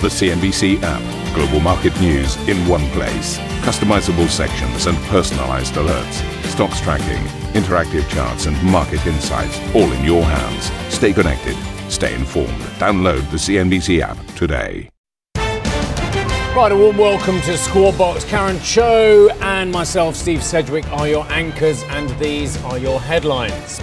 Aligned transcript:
The 0.00 0.06
CNBC 0.06 0.78
app. 0.84 1.34
Global 1.34 1.58
market 1.58 2.00
news 2.00 2.36
in 2.48 2.56
one 2.68 2.86
place. 2.90 3.36
Customizable 3.66 4.28
sections 4.28 4.86
and 4.86 4.96
personalized 5.08 5.74
alerts. 5.74 6.22
Stocks 6.44 6.80
tracking, 6.80 7.20
interactive 7.60 8.08
charts, 8.08 8.46
and 8.46 8.62
market 8.62 9.04
insights 9.08 9.58
all 9.74 9.90
in 9.90 10.04
your 10.04 10.22
hands. 10.22 10.70
Stay 10.94 11.12
connected. 11.12 11.56
Stay 11.90 12.14
informed. 12.14 12.60
Download 12.78 13.28
the 13.32 13.38
CNBC 13.38 14.00
app 14.00 14.16
today. 14.36 14.88
Right, 15.34 16.70
a 16.70 16.76
warm 16.76 16.96
welcome 16.96 17.40
to 17.40 17.58
Squawk 17.58 17.98
Box. 17.98 18.24
Karen 18.24 18.60
Tso 18.60 19.28
and 19.40 19.72
myself, 19.72 20.14
Steve 20.14 20.44
Sedgwick, 20.44 20.88
are 20.92 21.08
your 21.08 21.24
anchors, 21.32 21.82
and 21.88 22.08
these 22.20 22.56
are 22.62 22.78
your 22.78 23.00
headlines. 23.00 23.80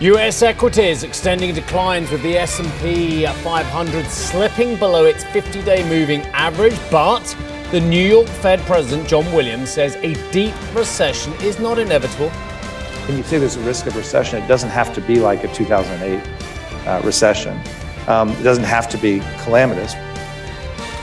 US 0.00 0.42
equities 0.42 1.02
extending 1.02 1.52
declines 1.52 2.12
with 2.12 2.22
the 2.22 2.36
S&P 2.38 3.26
500 3.26 4.06
slipping 4.06 4.76
below 4.76 5.06
its 5.06 5.24
50-day 5.24 5.88
moving 5.88 6.20
average, 6.26 6.78
but 6.88 7.24
the 7.72 7.80
New 7.80 8.06
York 8.06 8.28
Fed 8.28 8.60
President 8.60 9.08
John 9.08 9.24
Williams 9.32 9.70
says 9.70 9.96
a 9.96 10.14
deep 10.30 10.54
recession 10.72 11.32
is 11.42 11.58
not 11.58 11.80
inevitable. 11.80 12.30
When 13.08 13.16
you 13.16 13.24
say 13.24 13.38
there's 13.38 13.56
a 13.56 13.60
risk 13.62 13.86
of 13.86 13.96
recession, 13.96 14.40
it 14.40 14.46
doesn't 14.46 14.70
have 14.70 14.94
to 14.94 15.00
be 15.00 15.18
like 15.18 15.42
a 15.42 15.52
2008 15.52 16.86
uh, 16.86 17.02
recession. 17.04 17.60
Um, 18.06 18.28
it 18.28 18.44
doesn't 18.44 18.62
have 18.62 18.88
to 18.90 18.98
be 18.98 19.18
calamitous. 19.42 19.94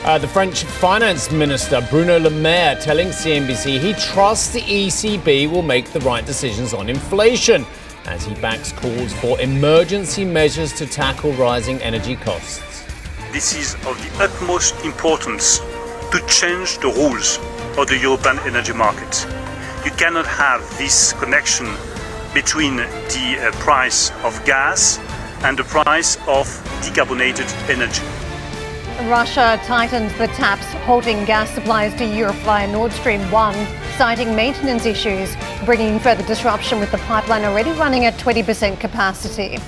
Uh, 0.05 0.17
the 0.17 0.27
French 0.27 0.63
finance 0.63 1.29
minister 1.31 1.85
Bruno 1.89 2.17
Le 2.17 2.29
Maire 2.29 2.77
telling 2.77 3.07
CNBC 3.07 3.77
he 3.77 3.91
trusts 3.93 4.53
the 4.53 4.61
ECB 4.61 5.51
will 5.51 5.63
make 5.63 5.91
the 5.91 5.99
right 5.99 6.25
decisions 6.25 6.73
on 6.73 6.87
inflation 6.87 7.65
as 8.07 8.25
he 8.25 8.33
backs 8.35 8.71
calls 8.71 9.13
for 9.13 9.39
emergency 9.41 10.25
measures 10.25 10.73
to 10.73 10.85
tackle 10.85 11.31
rising 11.33 11.81
energy 11.81 12.15
costs. 12.15 12.85
This 13.31 13.55
is 13.55 13.75
of 13.85 13.97
the 14.03 14.23
utmost 14.23 14.75
importance 14.85 15.59
to 16.11 16.23
change 16.27 16.77
the 16.79 16.87
rules 16.87 17.37
of 17.77 17.87
the 17.87 17.97
European 17.97 18.39
energy 18.39 18.73
market. 18.73 19.25
You 19.83 19.91
cannot 19.91 20.25
have 20.25 20.61
this 20.77 21.13
connection 21.13 21.67
between 22.33 22.77
the 22.77 23.37
uh, 23.39 23.51
price 23.59 24.11
of 24.23 24.43
gas 24.45 24.99
and 25.43 25.57
the 25.57 25.63
price 25.63 26.17
of 26.27 26.47
decarbonated 26.81 27.47
energy. 27.69 28.03
Russia 29.03 29.59
tightens 29.65 30.17
the 30.17 30.27
taps, 30.27 30.65
halting 30.85 31.25
gas 31.25 31.49
supplies 31.49 31.93
to 31.95 32.05
Europe 32.05 32.35
via 32.37 32.65
Nord 32.65 32.93
Stream 32.93 33.19
1, 33.29 33.67
citing 33.97 34.33
maintenance 34.35 34.85
issues, 34.85 35.35
bringing 35.65 35.99
further 35.99 36.23
disruption 36.23 36.79
with 36.79 36.91
the 36.91 36.97
pipeline 36.99 37.43
already 37.43 37.71
running 37.71 38.05
at 38.05 38.13
20% 38.15 38.79
capacity. 38.79 39.59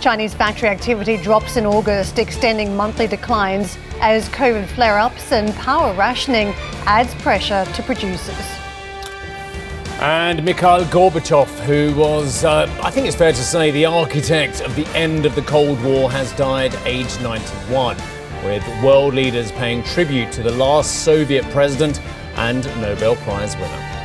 Chinese 0.00 0.34
factory 0.34 0.68
activity 0.68 1.16
drops 1.16 1.56
in 1.56 1.64
August, 1.64 2.18
extending 2.18 2.76
monthly 2.76 3.06
declines 3.06 3.78
as 4.00 4.28
COVID 4.28 4.66
flare 4.68 4.98
ups 4.98 5.32
and 5.32 5.54
power 5.54 5.94
rationing 5.94 6.48
adds 6.84 7.14
pressure 7.16 7.64
to 7.74 7.82
producers. 7.82 8.36
And 10.00 10.44
Mikhail 10.44 10.84
Gorbachev, 10.84 11.48
who 11.60 11.94
was, 11.98 12.44
uh, 12.44 12.70
I 12.82 12.90
think 12.90 13.06
it's 13.06 13.16
fair 13.16 13.32
to 13.32 13.42
say, 13.42 13.70
the 13.70 13.86
architect 13.86 14.60
of 14.60 14.76
the 14.76 14.86
end 14.88 15.24
of 15.26 15.34
the 15.34 15.42
Cold 15.42 15.82
War, 15.82 16.10
has 16.10 16.32
died 16.34 16.74
aged 16.84 17.20
91 17.22 17.96
with 18.44 18.66
world 18.82 19.14
leaders 19.14 19.52
paying 19.52 19.82
tribute 19.82 20.32
to 20.32 20.42
the 20.42 20.52
last 20.52 21.04
Soviet 21.04 21.44
president 21.50 22.00
and 22.36 22.64
Nobel 22.80 23.16
Prize 23.16 23.56
winner. 23.56 23.99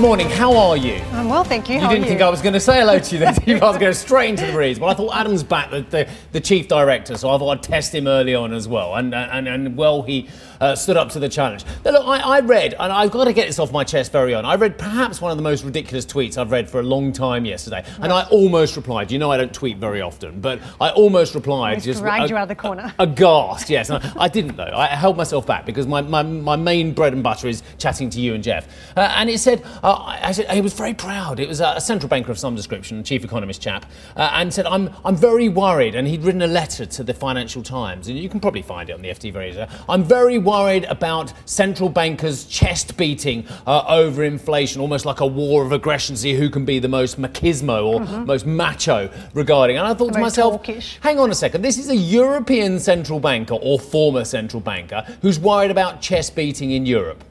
Morning, 0.00 0.30
how 0.30 0.56
are 0.56 0.78
you? 0.78 0.94
I'm 1.12 1.28
well, 1.28 1.44
thank 1.44 1.68
you. 1.68 1.74
You 1.74 1.86
didn't 1.86 2.04
think? 2.04 2.22
I 2.22 2.30
was 2.30 2.40
going 2.40 2.54
to 2.54 2.60
say 2.60 2.80
hello 2.80 2.98
to 2.98 3.14
you 3.14 3.18
then. 3.18 3.62
I 3.62 3.66
was 3.66 3.76
going 3.76 3.92
straight 3.92 4.30
into 4.30 4.46
the 4.46 4.52
breeze. 4.52 4.80
Well, 4.80 4.88
I 4.88 4.94
thought 4.94 5.14
Adam's 5.14 5.42
back, 5.42 5.70
the, 5.70 5.82
the, 5.82 6.08
the 6.32 6.40
chief 6.40 6.68
director, 6.68 7.18
so 7.18 7.28
I 7.28 7.36
thought 7.36 7.50
I'd 7.50 7.62
test 7.62 7.94
him 7.94 8.06
early 8.06 8.34
on 8.34 8.54
as 8.54 8.66
well. 8.66 8.94
And, 8.94 9.14
and, 9.14 9.46
and 9.46 9.76
well, 9.76 10.00
he 10.00 10.30
uh, 10.58 10.74
stood 10.74 10.96
up 10.96 11.10
to 11.10 11.18
the 11.18 11.28
challenge. 11.28 11.66
Now, 11.84 11.90
look, 11.90 12.06
I, 12.06 12.18
I 12.18 12.40
read, 12.40 12.74
and 12.78 12.90
I've 12.90 13.10
got 13.10 13.24
to 13.24 13.34
get 13.34 13.46
this 13.46 13.58
off 13.58 13.72
my 13.72 13.84
chest 13.84 14.10
very 14.10 14.32
on, 14.32 14.46
I 14.46 14.54
read 14.54 14.78
perhaps 14.78 15.20
one 15.20 15.32
of 15.32 15.36
the 15.36 15.42
most 15.42 15.64
ridiculous 15.64 16.06
tweets 16.06 16.38
I've 16.38 16.50
read 16.50 16.70
for 16.70 16.80
a 16.80 16.82
long 16.82 17.12
time 17.12 17.44
yesterday. 17.44 17.84
And 18.00 18.10
I 18.10 18.22
almost 18.30 18.76
replied. 18.76 19.12
You 19.12 19.18
know 19.18 19.30
I 19.30 19.36
don't 19.36 19.52
tweet 19.52 19.76
very 19.76 20.00
often, 20.00 20.40
but 20.40 20.60
I 20.80 20.88
almost 20.92 21.34
replied. 21.34 21.86
Almost 21.86 22.00
dragged 22.00 22.30
you 22.30 22.38
out 22.38 22.44
of 22.44 22.48
the 22.48 22.54
corner. 22.54 22.94
Aghast, 22.98 23.68
yes. 23.68 23.90
I, 23.90 24.00
I 24.16 24.28
didn't, 24.28 24.56
though. 24.56 24.72
I 24.74 24.86
held 24.86 25.18
myself 25.18 25.46
back 25.46 25.66
because 25.66 25.86
my, 25.86 26.00
my, 26.00 26.22
my 26.22 26.56
main 26.56 26.94
bread 26.94 27.12
and 27.12 27.22
butter 27.22 27.48
is 27.48 27.62
chatting 27.76 28.08
to 28.10 28.20
you 28.20 28.32
and 28.32 28.42
Geoff. 28.42 28.66
Uh, 28.96 29.12
and 29.16 29.28
it 29.28 29.38
said, 29.38 29.62
uh, 29.82 29.89
Said, 30.32 30.50
he 30.50 30.60
was 30.60 30.74
very 30.74 30.94
proud. 30.94 31.40
It 31.40 31.48
was 31.48 31.60
a 31.60 31.80
central 31.80 32.08
banker 32.08 32.30
of 32.30 32.38
some 32.38 32.54
description, 32.54 33.02
chief 33.02 33.24
economist 33.24 33.60
chap, 33.60 33.86
uh, 34.16 34.30
and 34.34 34.52
said, 34.52 34.66
I'm, 34.66 34.90
I'm 35.04 35.16
very 35.16 35.48
worried. 35.48 35.94
And 35.94 36.06
he'd 36.06 36.22
written 36.22 36.42
a 36.42 36.46
letter 36.46 36.86
to 36.86 37.02
the 37.02 37.12
Financial 37.14 37.62
Times, 37.62 38.08
and 38.08 38.18
you 38.18 38.28
can 38.28 38.38
probably 38.40 38.62
find 38.62 38.88
it 38.90 38.92
on 38.92 39.02
the 39.02 39.08
FT 39.08 39.34
Radio. 39.34 39.66
I'm 39.88 40.04
very 40.04 40.38
worried 40.38 40.84
about 40.84 41.32
central 41.46 41.88
bankers 41.88 42.44
chest 42.44 42.96
beating 42.96 43.46
uh, 43.66 43.84
over 43.88 44.22
inflation, 44.24 44.80
almost 44.80 45.04
like 45.04 45.20
a 45.20 45.26
war 45.26 45.64
of 45.64 45.72
aggression, 45.72 46.16
see 46.16 46.34
who 46.34 46.48
can 46.48 46.64
be 46.64 46.78
the 46.78 46.88
most 46.88 47.20
machismo 47.20 47.84
or 47.86 48.24
most 48.24 48.46
macho 48.46 49.10
regarding. 49.34 49.78
And 49.78 49.86
I 49.86 49.94
thought 49.94 50.08
The 50.08 50.14
to 50.14 50.20
myself, 50.20 50.52
hawkish. 50.52 50.98
hang 51.00 51.18
on 51.18 51.30
a 51.30 51.34
second, 51.34 51.62
this 51.62 51.78
is 51.78 51.88
a 51.88 51.96
European 51.96 52.78
central 52.78 53.20
banker 53.20 53.54
or 53.54 53.78
former 53.80 54.24
central 54.24 54.60
banker 54.60 55.04
who's 55.22 55.38
worried 55.38 55.70
about 55.70 56.00
chest 56.00 56.34
beating 56.36 56.70
in 56.72 56.86
Europe. 56.86 57.24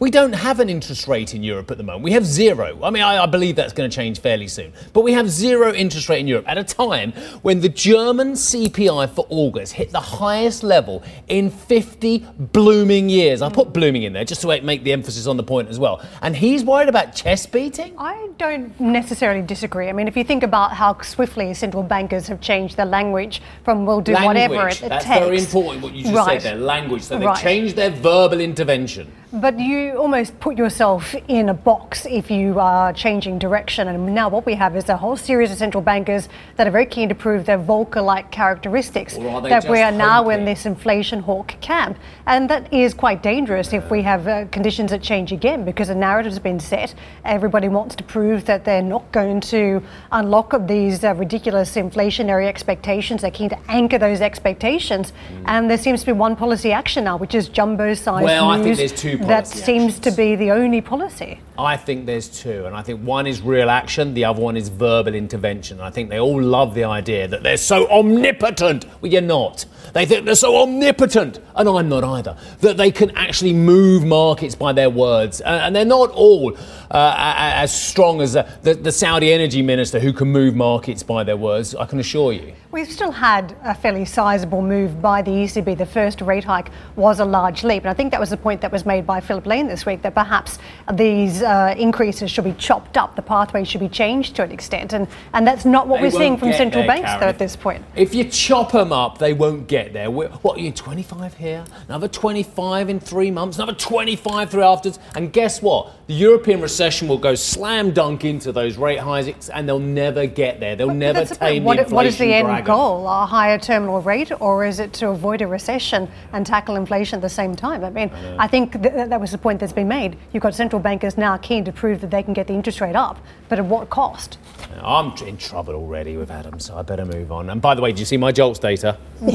We 0.00 0.10
don't 0.10 0.32
have 0.32 0.60
an 0.60 0.70
interest 0.70 1.06
rate 1.08 1.34
in 1.34 1.42
Europe 1.42 1.70
at 1.70 1.76
the 1.76 1.82
moment. 1.82 2.04
We 2.04 2.12
have 2.12 2.24
zero. 2.24 2.82
I 2.82 2.88
mean, 2.88 3.02
I, 3.02 3.22
I 3.24 3.26
believe 3.26 3.54
that's 3.56 3.74
going 3.74 3.90
to 3.90 3.94
change 3.94 4.18
fairly 4.18 4.48
soon. 4.48 4.72
But 4.94 5.02
we 5.02 5.12
have 5.12 5.28
zero 5.28 5.74
interest 5.74 6.08
rate 6.08 6.20
in 6.20 6.26
Europe 6.26 6.46
at 6.48 6.56
a 6.56 6.64
time 6.64 7.12
when 7.42 7.60
the 7.60 7.68
German 7.68 8.32
CPI 8.32 9.10
for 9.10 9.26
August 9.28 9.74
hit 9.74 9.90
the 9.90 10.00
highest 10.00 10.62
level 10.62 11.02
in 11.28 11.50
50 11.50 12.26
blooming 12.38 13.10
years. 13.10 13.42
I 13.42 13.50
put 13.50 13.74
blooming 13.74 14.04
in 14.04 14.14
there 14.14 14.24
just 14.24 14.40
to 14.40 14.62
make 14.62 14.84
the 14.84 14.92
emphasis 14.94 15.26
on 15.26 15.36
the 15.36 15.42
point 15.42 15.68
as 15.68 15.78
well. 15.78 16.02
And 16.22 16.34
he's 16.34 16.64
worried 16.64 16.88
about 16.88 17.14
chest 17.14 17.52
beating? 17.52 17.94
I 17.98 18.30
don't 18.38 18.80
necessarily 18.80 19.42
disagree. 19.42 19.90
I 19.90 19.92
mean, 19.92 20.08
if 20.08 20.16
you 20.16 20.24
think 20.24 20.42
about 20.42 20.72
how 20.72 20.98
swiftly 21.02 21.52
central 21.52 21.82
bankers 21.82 22.26
have 22.28 22.40
changed 22.40 22.78
their 22.78 22.86
language 22.86 23.42
from 23.66 23.84
we'll 23.84 24.00
do 24.00 24.14
whatever 24.14 24.66
it, 24.66 24.82
it 24.82 24.88
That's 24.88 25.04
takes. 25.04 25.18
very 25.18 25.38
important 25.38 25.82
what 25.82 25.92
you 25.92 26.04
just 26.04 26.14
Right. 26.14 26.40
said 26.40 26.54
there, 26.56 26.64
language. 26.64 27.02
So 27.02 27.18
they 27.18 27.26
Right. 27.26 27.36
changed 27.38 27.76
their 27.76 27.90
verbal 27.90 28.40
intervention. 28.40 29.12
But 29.32 29.60
you 29.60 29.96
almost 29.96 30.40
put 30.40 30.58
yourself 30.58 31.14
in 31.28 31.50
a 31.50 31.54
box 31.54 32.04
if 32.04 32.32
you 32.32 32.58
are 32.58 32.92
changing 32.92 33.38
direction. 33.38 33.86
And 33.86 34.12
now 34.12 34.28
what 34.28 34.44
we 34.44 34.54
have 34.54 34.74
is 34.74 34.88
a 34.88 34.96
whole 34.96 35.16
series 35.16 35.52
of 35.52 35.58
central 35.58 35.82
bankers 35.82 36.28
that 36.56 36.66
are 36.66 36.70
very 36.72 36.86
keen 36.86 37.08
to 37.10 37.14
prove 37.14 37.46
their 37.46 37.58
Volcker-like 37.58 38.32
characteristics. 38.32 39.16
Or 39.16 39.28
are 39.28 39.40
they 39.40 39.48
that 39.50 39.68
we 39.68 39.82
are 39.82 39.92
now 39.92 40.30
in 40.30 40.44
this 40.44 40.66
inflation 40.66 41.20
hawk 41.20 41.54
camp, 41.60 41.96
and 42.26 42.50
that 42.50 42.72
is 42.72 42.92
quite 42.92 43.22
dangerous 43.22 43.72
if 43.72 43.88
we 43.88 44.02
have 44.02 44.26
uh, 44.26 44.46
conditions 44.46 44.90
that 44.90 45.00
change 45.00 45.30
again 45.30 45.64
because 45.64 45.86
the 45.86 45.94
narrative 45.94 46.32
has 46.32 46.40
been 46.40 46.58
set. 46.58 46.92
Everybody 47.24 47.68
wants 47.68 47.94
to 47.96 48.02
prove 48.02 48.46
that 48.46 48.64
they're 48.64 48.82
not 48.82 49.12
going 49.12 49.42
to 49.42 49.80
unlock 50.10 50.54
these 50.66 51.04
uh, 51.04 51.14
ridiculous 51.14 51.76
inflationary 51.76 52.48
expectations. 52.48 53.22
They're 53.22 53.30
keen 53.30 53.50
to 53.50 53.58
anchor 53.68 53.98
those 53.98 54.20
expectations, 54.20 55.12
and 55.44 55.70
there 55.70 55.78
seems 55.78 56.00
to 56.00 56.06
be 56.06 56.12
one 56.12 56.34
policy 56.34 56.72
action 56.72 57.04
now, 57.04 57.16
which 57.16 57.36
is 57.36 57.48
jumbo-sized 57.48 58.24
Well, 58.24 58.48
I 58.50 58.60
think 58.60 58.76
there's 58.76 58.92
two 58.92 59.19
that 59.20 59.44
policy 59.44 59.58
seems 59.62 59.98
to 60.00 60.10
be 60.10 60.34
the 60.36 60.50
only 60.50 60.80
policy. 60.80 61.40
I 61.58 61.76
think 61.76 62.06
there's 62.06 62.28
two, 62.28 62.64
and 62.66 62.74
I 62.74 62.82
think 62.82 63.00
one 63.02 63.26
is 63.26 63.42
real 63.42 63.68
action, 63.68 64.14
the 64.14 64.24
other 64.24 64.40
one 64.40 64.56
is 64.56 64.68
verbal 64.68 65.14
intervention. 65.14 65.80
I 65.80 65.90
think 65.90 66.08
they 66.08 66.18
all 66.18 66.40
love 66.42 66.74
the 66.74 66.84
idea 66.84 67.28
that 67.28 67.42
they're 67.42 67.56
so 67.58 67.86
omnipotent. 67.90 68.86
Well, 69.00 69.12
you're 69.12 69.20
not. 69.20 69.66
They 69.92 70.06
think 70.06 70.24
they're 70.24 70.34
so 70.36 70.62
omnipotent, 70.62 71.40
and 71.56 71.68
I'm 71.68 71.88
not 71.88 72.04
either. 72.04 72.36
That 72.60 72.76
they 72.76 72.90
can 72.90 73.10
actually 73.16 73.52
move 73.52 74.04
markets 74.04 74.54
by 74.54 74.72
their 74.72 74.88
words, 74.90 75.40
Uh, 75.42 75.60
and 75.64 75.74
they're 75.74 75.84
not 75.84 76.10
all 76.12 76.54
uh, 76.54 76.56
a- 76.94 76.96
a- 76.96 77.56
as 77.62 77.74
strong 77.74 78.20
as 78.22 78.36
uh, 78.36 78.48
the, 78.62 78.74
the 78.74 78.92
Saudi 78.92 79.32
energy 79.32 79.62
minister 79.62 79.98
who 79.98 80.12
can 80.12 80.28
move 80.28 80.54
markets 80.54 81.02
by 81.02 81.24
their 81.24 81.36
words. 81.36 81.74
I 81.74 81.84
can 81.86 81.98
assure 81.98 82.32
you. 82.32 82.52
We've 82.72 82.90
still 82.90 83.10
had 83.10 83.56
a 83.64 83.74
fairly 83.74 84.04
sizable 84.04 84.62
move 84.62 85.02
by 85.02 85.22
the 85.22 85.32
ECB. 85.32 85.76
The 85.76 85.86
first 85.86 86.20
rate 86.20 86.44
hike 86.44 86.70
was 86.94 87.18
a 87.18 87.24
large 87.24 87.64
leap, 87.64 87.82
and 87.82 87.90
I 87.90 87.94
think 87.94 88.12
that 88.12 88.20
was 88.20 88.30
the 88.30 88.36
point 88.36 88.60
that 88.60 88.70
was 88.70 88.86
made 88.86 89.04
by 89.06 89.09
Philip 89.18 89.46
Lane 89.46 89.66
this 89.66 89.84
week 89.84 90.02
that 90.02 90.14
perhaps 90.14 90.58
these 90.92 91.42
uh, 91.42 91.74
increases 91.76 92.30
should 92.30 92.44
be 92.44 92.52
chopped 92.52 92.96
up, 92.96 93.16
the 93.16 93.22
pathway 93.22 93.64
should 93.64 93.80
be 93.80 93.88
changed 93.88 94.36
to 94.36 94.44
an 94.44 94.52
extent, 94.52 94.92
and, 94.92 95.08
and 95.32 95.44
that's 95.44 95.64
not 95.64 95.88
what 95.88 95.96
They 96.00 96.06
we're 96.06 96.10
seeing 96.12 96.36
from 96.36 96.52
central 96.52 96.84
there, 96.84 97.02
banks, 97.02 97.10
though, 97.20 97.28
at 97.28 97.38
this 97.38 97.56
point. 97.56 97.84
If 97.96 98.14
you 98.14 98.24
chop 98.24 98.70
them 98.72 98.92
up, 98.92 99.18
they 99.18 99.32
won't 99.32 99.66
get 99.66 99.92
there. 99.92 100.10
We're, 100.10 100.28
what 100.28 100.58
are 100.58 100.60
you, 100.60 100.70
25 100.70 101.34
here? 101.34 101.64
Another 101.88 102.06
25 102.06 102.88
in 102.90 103.00
three 103.00 103.30
months? 103.30 103.56
Another 103.56 103.72
25 103.74 104.50
through 104.50 104.62
afterwards? 104.62 104.98
And 105.16 105.32
guess 105.32 105.62
what? 105.62 105.92
The 106.06 106.14
European 106.14 106.60
recession 106.60 107.06
will 107.08 107.18
go 107.18 107.34
slam 107.34 107.92
dunk 107.92 108.24
into 108.24 108.50
those 108.52 108.76
rate 108.76 108.98
hikes 108.98 109.48
and 109.48 109.68
they'll 109.68 109.78
never 109.78 110.26
get 110.26 110.58
there. 110.60 110.74
They'll 110.76 110.88
But 110.88 110.96
never 110.96 111.24
tame 111.24 111.62
What, 111.64 111.76
the 111.76 111.82
inflation 111.82 111.94
what 111.94 112.06
is 112.06 112.18
the 112.18 112.34
end 112.34 112.46
dragon. 112.48 112.64
goal? 112.66 113.06
A 113.08 113.24
higher 113.26 113.58
terminal 113.58 114.00
rate, 114.02 114.32
or 114.40 114.64
is 114.64 114.80
it 114.80 114.92
to 114.94 115.08
avoid 115.08 115.40
a 115.40 115.46
recession 115.46 116.08
and 116.32 116.44
tackle 116.44 116.74
inflation 116.76 117.16
at 117.16 117.22
the 117.22 117.28
same 117.28 117.54
time? 117.54 117.84
I 117.84 117.90
mean, 117.90 118.10
I, 118.38 118.48
think 118.48 118.72
th- 118.82 118.99
th- 119.00 119.10
that 119.10 119.20
was 119.20 119.30
the 119.30 119.38
point 119.38 119.60
that's 119.60 119.72
been 119.72 119.88
made. 119.88 120.16
You've 120.32 120.42
got 120.42 120.54
central 120.54 120.80
bankers 120.80 121.16
now 121.16 121.36
keen 121.38 121.64
to 121.64 121.72
prove 121.72 122.00
that 122.02 122.10
they 122.10 122.22
can 122.22 122.34
get 122.34 122.46
the 122.46 122.52
interest 122.52 122.80
rate 122.80 122.96
up, 122.96 123.18
but 123.48 123.58
at 123.58 123.64
what 123.64 123.90
cost? 123.90 124.38
I'm 124.82 125.12
in 125.26 125.36
trouble 125.36 125.74
already 125.74 126.16
with 126.16 126.30
Adam, 126.30 126.60
so 126.60 126.76
I 126.76 126.82
better 126.82 127.04
move 127.04 127.32
on. 127.32 127.50
And 127.50 127.60
by 127.60 127.74
the 127.74 127.82
way, 127.82 127.90
did 127.90 127.98
you 127.98 128.04
see 128.04 128.16
my 128.16 128.32
JOLTS 128.32 128.60
data? 128.60 128.98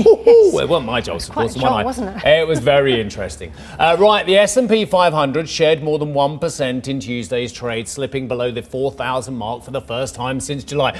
Well, 0.55 0.63
it 0.63 0.69
wasn't 0.69 0.85
my 0.87 1.01
JOLTS, 1.01 1.27
of 1.27 1.35
course. 1.35 1.55
jolt, 1.55 1.83
wasn't 1.83 2.15
it? 2.15 2.25
It 2.25 2.47
was 2.47 2.59
very 2.59 2.99
interesting. 3.05 3.51
Uh, 3.77 3.97
right, 3.99 4.25
the 4.25 4.37
S&P 4.37 4.85
500 4.85 5.49
shed 5.49 5.83
more 5.83 5.99
than 5.99 6.13
1% 6.13 6.87
in 6.87 6.99
Tuesday's 6.99 7.51
trade, 7.51 7.87
slipping 7.87 8.27
below 8.27 8.51
the 8.51 8.61
4,000 8.61 9.35
mark 9.35 9.63
for 9.63 9.71
the 9.71 9.81
first 9.81 10.15
time 10.15 10.39
since 10.39 10.63
July. 10.63 10.97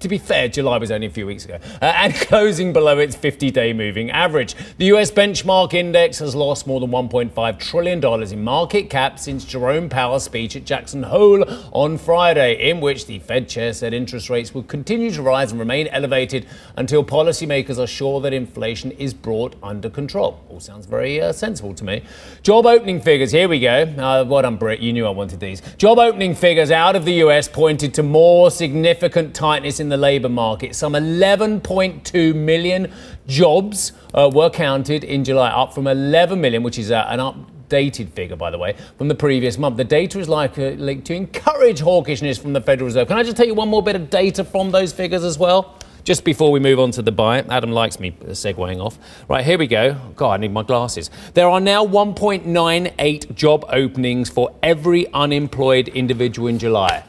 To 0.00 0.08
be 0.08 0.18
fair, 0.18 0.48
July 0.48 0.76
was 0.78 0.90
only 0.90 1.06
a 1.06 1.10
few 1.10 1.26
weeks 1.26 1.44
ago. 1.46 1.58
Uh, 1.80 1.86
and 1.96 2.14
closing 2.28 2.72
below 2.72 2.98
its 2.98 3.16
50-day 3.16 3.72
moving 3.72 4.10
average. 4.10 4.54
The 4.76 4.86
US 4.96 5.10
benchmark 5.10 5.72
index 5.72 6.18
has 6.18 6.34
lost 6.34 6.66
more 6.66 6.80
than 6.80 6.90
$1.5 6.90 7.58
trillion 7.58 7.83
in 7.86 8.44
market 8.44 8.88
cap 8.88 9.18
since 9.18 9.44
Jerome 9.44 9.88
Powell's 9.88 10.24
speech 10.24 10.56
at 10.56 10.64
Jackson 10.64 11.02
Hole 11.02 11.44
on 11.72 11.98
Friday, 11.98 12.70
in 12.70 12.80
which 12.80 13.06
the 13.06 13.18
Fed 13.18 13.48
chair 13.48 13.72
said 13.72 13.92
interest 13.92 14.30
rates 14.30 14.54
will 14.54 14.62
continue 14.62 15.10
to 15.10 15.22
rise 15.22 15.50
and 15.50 15.58
remain 15.58 15.86
elevated 15.88 16.46
until 16.76 17.04
policymakers 17.04 17.78
are 17.78 17.86
sure 17.86 18.20
that 18.20 18.32
inflation 18.32 18.90
is 18.92 19.12
brought 19.12 19.56
under 19.62 19.90
control. 19.90 20.40
All 20.48 20.60
sounds 20.60 20.86
very 20.86 21.20
uh, 21.20 21.32
sensible 21.32 21.74
to 21.74 21.84
me. 21.84 22.02
Job 22.42 22.66
opening 22.66 23.00
figures, 23.00 23.32
here 23.32 23.48
we 23.48 23.60
go. 23.60 23.82
Uh, 23.82 24.24
well 24.26 24.42
done, 24.42 24.56
Britt. 24.56 24.80
You 24.80 24.92
knew 24.92 25.06
I 25.06 25.10
wanted 25.10 25.40
these. 25.40 25.60
Job 25.76 25.98
opening 25.98 26.34
figures 26.34 26.70
out 26.70 26.96
of 26.96 27.04
the 27.04 27.14
US 27.24 27.48
pointed 27.48 27.92
to 27.94 28.02
more 28.02 28.50
significant 28.50 29.34
tightness 29.34 29.80
in 29.80 29.88
the 29.88 29.96
labour 29.96 30.28
market. 30.28 30.74
Some 30.74 30.94
11.2 30.94 32.34
million 32.34 32.92
jobs 33.26 33.92
uh, 34.14 34.30
were 34.32 34.50
counted 34.50 35.04
in 35.04 35.24
July, 35.24 35.50
up 35.50 35.74
from 35.74 35.86
11 35.86 36.40
million, 36.40 36.62
which 36.62 36.78
is 36.78 36.90
uh, 36.90 37.06
an 37.08 37.20
updated 37.68 38.10
figure, 38.10 38.36
by 38.36 38.50
the 38.50 38.58
way, 38.58 38.76
from 38.98 39.08
the 39.08 39.14
previous 39.14 39.58
month. 39.58 39.76
The 39.76 39.84
data 39.84 40.18
is 40.18 40.28
likely 40.28 41.00
to 41.00 41.14
encourage 41.14 41.80
hawkishness 41.80 42.40
from 42.40 42.52
the 42.52 42.60
Federal 42.60 42.86
Reserve. 42.86 43.08
Can 43.08 43.18
I 43.18 43.22
just 43.22 43.36
take 43.36 43.46
you 43.46 43.54
one 43.54 43.68
more 43.68 43.82
bit 43.82 43.96
of 43.96 44.10
data 44.10 44.44
from 44.44 44.70
those 44.70 44.92
figures 44.92 45.24
as 45.24 45.38
well? 45.38 45.78
Just 46.04 46.24
before 46.24 46.52
we 46.52 46.60
move 46.60 46.78
on 46.78 46.90
to 46.92 47.02
the 47.02 47.12
buy, 47.12 47.38
Adam 47.38 47.72
likes 47.72 47.98
me 47.98 48.14
uh, 48.20 48.26
segueing 48.26 48.78
off. 48.84 48.98
Right, 49.26 49.42
here 49.42 49.56
we 49.56 49.66
go. 49.66 49.94
God, 50.16 50.32
I 50.32 50.36
need 50.36 50.52
my 50.52 50.62
glasses. 50.62 51.10
There 51.32 51.48
are 51.48 51.60
now 51.60 51.86
1.98 51.86 53.34
job 53.34 53.64
openings 53.70 54.28
for 54.28 54.54
every 54.62 55.10
unemployed 55.14 55.88
individual 55.88 56.48
in 56.48 56.58
July. 56.58 57.04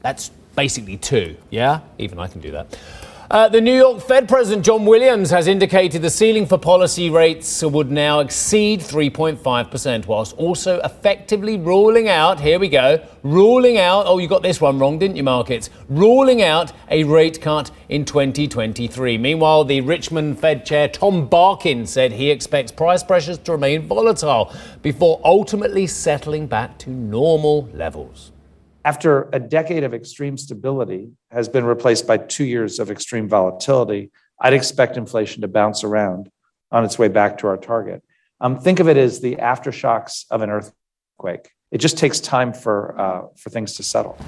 That's 0.00 0.32
basically 0.56 0.96
two, 0.96 1.36
yeah? 1.50 1.80
Even 1.98 2.18
I 2.18 2.26
can 2.26 2.40
do 2.40 2.50
that. 2.50 2.76
Uh, 3.32 3.48
the 3.48 3.62
New 3.62 3.74
York 3.74 4.02
Fed 4.02 4.28
President 4.28 4.62
John 4.62 4.84
Williams 4.84 5.30
has 5.30 5.46
indicated 5.46 6.02
the 6.02 6.10
ceiling 6.10 6.44
for 6.44 6.58
policy 6.58 7.08
rates 7.08 7.62
would 7.62 7.90
now 7.90 8.20
exceed 8.20 8.80
3.5%, 8.80 10.06
whilst 10.06 10.36
also 10.36 10.80
effectively 10.80 11.56
ruling 11.56 12.10
out, 12.10 12.38
here 12.40 12.58
we 12.58 12.68
go, 12.68 13.02
ruling 13.22 13.78
out, 13.78 14.04
oh, 14.06 14.18
you 14.18 14.28
got 14.28 14.42
this 14.42 14.60
one 14.60 14.78
wrong, 14.78 14.98
didn't 14.98 15.16
you, 15.16 15.22
markets? 15.22 15.70
Ruling 15.88 16.42
out 16.42 16.72
a 16.90 17.04
rate 17.04 17.40
cut 17.40 17.70
in 17.88 18.04
2023. 18.04 19.16
Meanwhile, 19.16 19.64
the 19.64 19.80
Richmond 19.80 20.38
Fed 20.38 20.66
Chair 20.66 20.88
Tom 20.88 21.26
Barkin 21.26 21.86
said 21.86 22.12
he 22.12 22.30
expects 22.30 22.70
price 22.70 23.02
pressures 23.02 23.38
to 23.38 23.52
remain 23.52 23.88
volatile 23.88 24.52
before 24.82 25.22
ultimately 25.24 25.86
settling 25.86 26.46
back 26.46 26.76
to 26.80 26.90
normal 26.90 27.66
levels. 27.72 28.31
After 28.84 29.28
a 29.32 29.38
decade 29.38 29.84
of 29.84 29.94
extreme 29.94 30.36
stability 30.36 31.10
has 31.30 31.48
been 31.48 31.64
replaced 31.64 32.06
by 32.06 32.18
two 32.18 32.44
years 32.44 32.78
of 32.78 32.90
extreme 32.90 33.28
volatility, 33.28 34.10
I'd 34.40 34.54
expect 34.54 34.96
inflation 34.96 35.42
to 35.42 35.48
bounce 35.48 35.84
around 35.84 36.30
on 36.70 36.84
its 36.84 36.98
way 36.98 37.08
back 37.08 37.38
to 37.38 37.46
our 37.46 37.56
target. 37.56 38.02
Um, 38.40 38.58
think 38.58 38.80
of 38.80 38.88
it 38.88 38.96
as 38.96 39.20
the 39.20 39.36
aftershocks 39.36 40.24
of 40.30 40.42
an 40.42 40.50
earthquake. 40.50 41.50
It 41.70 41.78
just 41.78 41.96
takes 41.96 42.18
time 42.18 42.52
for, 42.52 43.00
uh, 43.00 43.22
for 43.36 43.50
things 43.50 43.76
to 43.76 43.82
settle. 43.82 44.18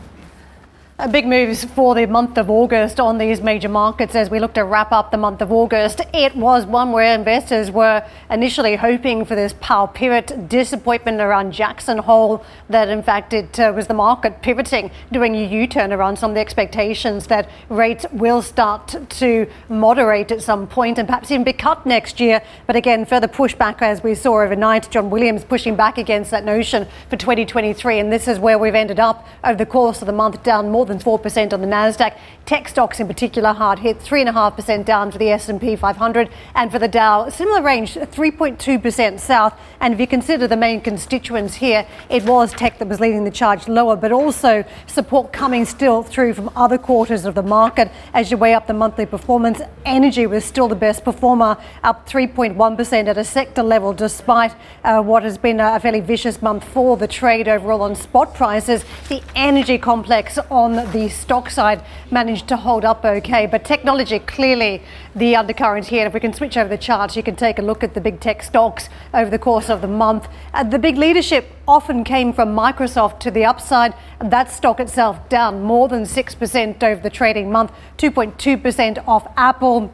Big 1.11 1.27
moves 1.27 1.65
for 1.65 1.95
the 1.95 2.07
month 2.07 2.39
of 2.39 2.49
August 2.49 2.99
on 2.99 3.19
these 3.19 3.43
major 3.43 3.69
markets 3.69 4.15
as 4.15 4.31
we 4.31 4.41
look 4.41 4.55
to 4.55 4.65
wrap 4.65 4.91
up 4.91 5.11
the 5.11 5.19
month 5.19 5.43
of 5.43 5.53
August. 5.53 6.01
It 6.15 6.35
was 6.35 6.65
one 6.65 6.93
where 6.93 7.15
investors 7.15 7.71
were 7.71 8.03
initially 8.31 8.75
hoping 8.77 9.27
for 9.27 9.35
this 9.35 9.55
Powell 9.61 9.87
pivot, 9.87 10.49
disappointment 10.49 11.21
around 11.21 11.53
Jackson 11.53 11.99
Hole, 11.99 12.43
that 12.71 12.89
in 12.89 13.03
fact 13.03 13.35
it 13.35 13.61
uh, 13.61 13.71
was 13.77 13.87
the 13.87 13.95
market 13.95 14.41
pivoting, 14.41 14.91
doing 15.13 15.37
a 15.37 15.47
U 15.47 15.67
turn 15.67 15.93
around 15.93 16.19
some 16.19 16.31
of 16.31 16.35
the 16.35 16.41
expectations 16.41 17.27
that 17.27 17.51
rates 17.69 18.07
will 18.11 18.41
start 18.41 18.97
to 19.11 19.47
moderate 19.69 20.33
at 20.33 20.43
some 20.43 20.67
point 20.67 20.99
and 20.99 21.07
perhaps 21.07 21.31
even 21.31 21.45
be 21.45 21.53
cut 21.53 21.85
next 21.85 22.19
year. 22.19 22.43
But 22.67 22.77
again, 22.77 23.05
further 23.05 23.29
pushback 23.29 23.83
as 23.83 24.03
we 24.03 24.15
saw 24.15 24.41
overnight, 24.41 24.91
John 24.91 25.11
Williams 25.11 25.45
pushing 25.45 25.77
back 25.77 25.99
against 25.99 26.31
that 26.31 26.45
notion 26.45 26.89
for 27.11 27.17
2023. 27.17 27.99
And 27.99 28.11
this 28.11 28.27
is 28.27 28.39
where 28.39 28.59
we've 28.59 28.75
ended 28.75 28.99
up 28.99 29.29
over 29.45 29.59
the 29.59 29.67
course 29.67 30.01
of 30.01 30.07
the 30.07 30.13
month, 30.13 30.43
down 30.43 30.71
more 30.71 30.87
than 30.87 30.94
4% 30.99 31.53
on 31.53 31.61
the 31.61 31.67
Nasdaq. 31.67 32.19
Tech 32.47 32.69
stocks 32.69 33.01
in 33.01 33.07
particular 33.07 33.53
hard 33.53 33.79
hit, 33.79 33.99
3.5% 33.99 34.85
down 34.85 35.11
for 35.11 35.19
the 35.19 35.31
S&P 35.31 35.77
500 35.77 36.31
and 36.55 36.71
for 36.71 36.79
the 36.79 36.89
Dow, 36.89 37.29
similar 37.29 37.63
range, 37.63 37.95
3.2% 37.95 39.19
south. 39.19 39.59
And 39.81 39.95
if 39.95 40.01
you 40.01 40.07
consider 40.07 40.47
the 40.47 40.57
main 40.57 40.81
constituents 40.81 41.55
here, 41.55 41.87
it 42.09 42.25
was 42.25 42.53
tech 42.53 42.79
that 42.79 42.89
was 42.89 43.01
leading 43.01 43.25
the 43.25 43.31
charge 43.31 43.69
lower, 43.69 43.97
but 43.97 44.13
also 44.13 44.65
support 44.87 45.33
coming 45.33 45.65
still 45.65 46.03
through 46.03 46.35
from 46.35 46.51
other 46.55 46.79
quarters 46.79 47.25
of 47.25 47.35
the 47.35 47.43
market 47.43 47.91
as 48.13 48.31
you 48.31 48.37
weigh 48.37 48.55
up 48.55 48.67
the 48.67 48.75
monthly 48.75 49.07
performance. 49.07 49.61
Energy 49.85 50.27
was 50.27 50.45
still 50.45 50.69
the 50.69 50.75
best 50.75 51.05
performer, 51.05 51.57
up 51.83 52.09
3.1% 52.09 53.09
at 53.09 53.19
a 53.19 53.25
sector 53.25 53.63
level, 53.63 53.93
despite 53.93 54.55
uh, 54.85 55.03
what 55.03 55.23
has 55.23 55.39
been 55.39 55.61
a 55.61 55.81
fairly 55.81 56.01
vicious 56.01 56.41
month 56.43 56.65
for 56.65 56.97
the 56.97 57.09
trade 57.09 57.49
overall 57.49 57.83
on 57.83 57.95
spot 57.95 58.35
prices. 58.35 58.85
The 59.09 59.23
energy 59.35 59.79
complex 59.79 60.39
on 60.51 60.74
the 60.93 61.09
stock 61.09 61.51
side 61.51 61.85
managed 62.11 62.49
to 62.49 62.57
hold 62.57 62.85
up 62.85 63.05
okay, 63.05 63.47
but 63.47 63.65
technology 63.65 64.19
clearly 64.19 64.83
the 65.15 65.37
undercurrent 65.37 65.87
here. 65.87 66.01
And 66.01 66.09
if 66.09 66.15
we 66.15 66.21
can 66.21 66.33
switch 66.33 66.57
over 66.57 66.69
the 66.69 66.79
charts, 66.79 67.17
you 67.17 67.23
can 67.23 67.37
take 67.37 67.59
a 67.59 67.63
look 67.63 67.83
at 67.83 67.95
the 67.95 68.01
big 68.01 68.21
tech 68.21 68.43
stocks 68.43 68.89
over 69.13 69.31
the 69.31 69.39
course 69.39 69.69
of 69.69 69.81
the 69.81 69.89
month. 69.89 70.29
The 70.71 70.79
big 70.79 70.97
leadership 70.97 71.51
often 71.67 72.05
came 72.05 72.33
from 72.33 72.55
Microsoft 72.55 73.21
to 73.21 73.31
the 73.31 73.45
upside. 73.45 73.95
That 74.21 74.51
stock 74.51 74.81
itself 74.81 75.29
down 75.29 75.63
more 75.63 75.89
than 75.89 76.05
6% 76.05 76.83
over 76.83 77.01
the 77.01 77.11
trading 77.11 77.51
month, 77.51 77.73
2.2% 77.99 79.07
off 79.07 79.27
Apple. 79.37 79.93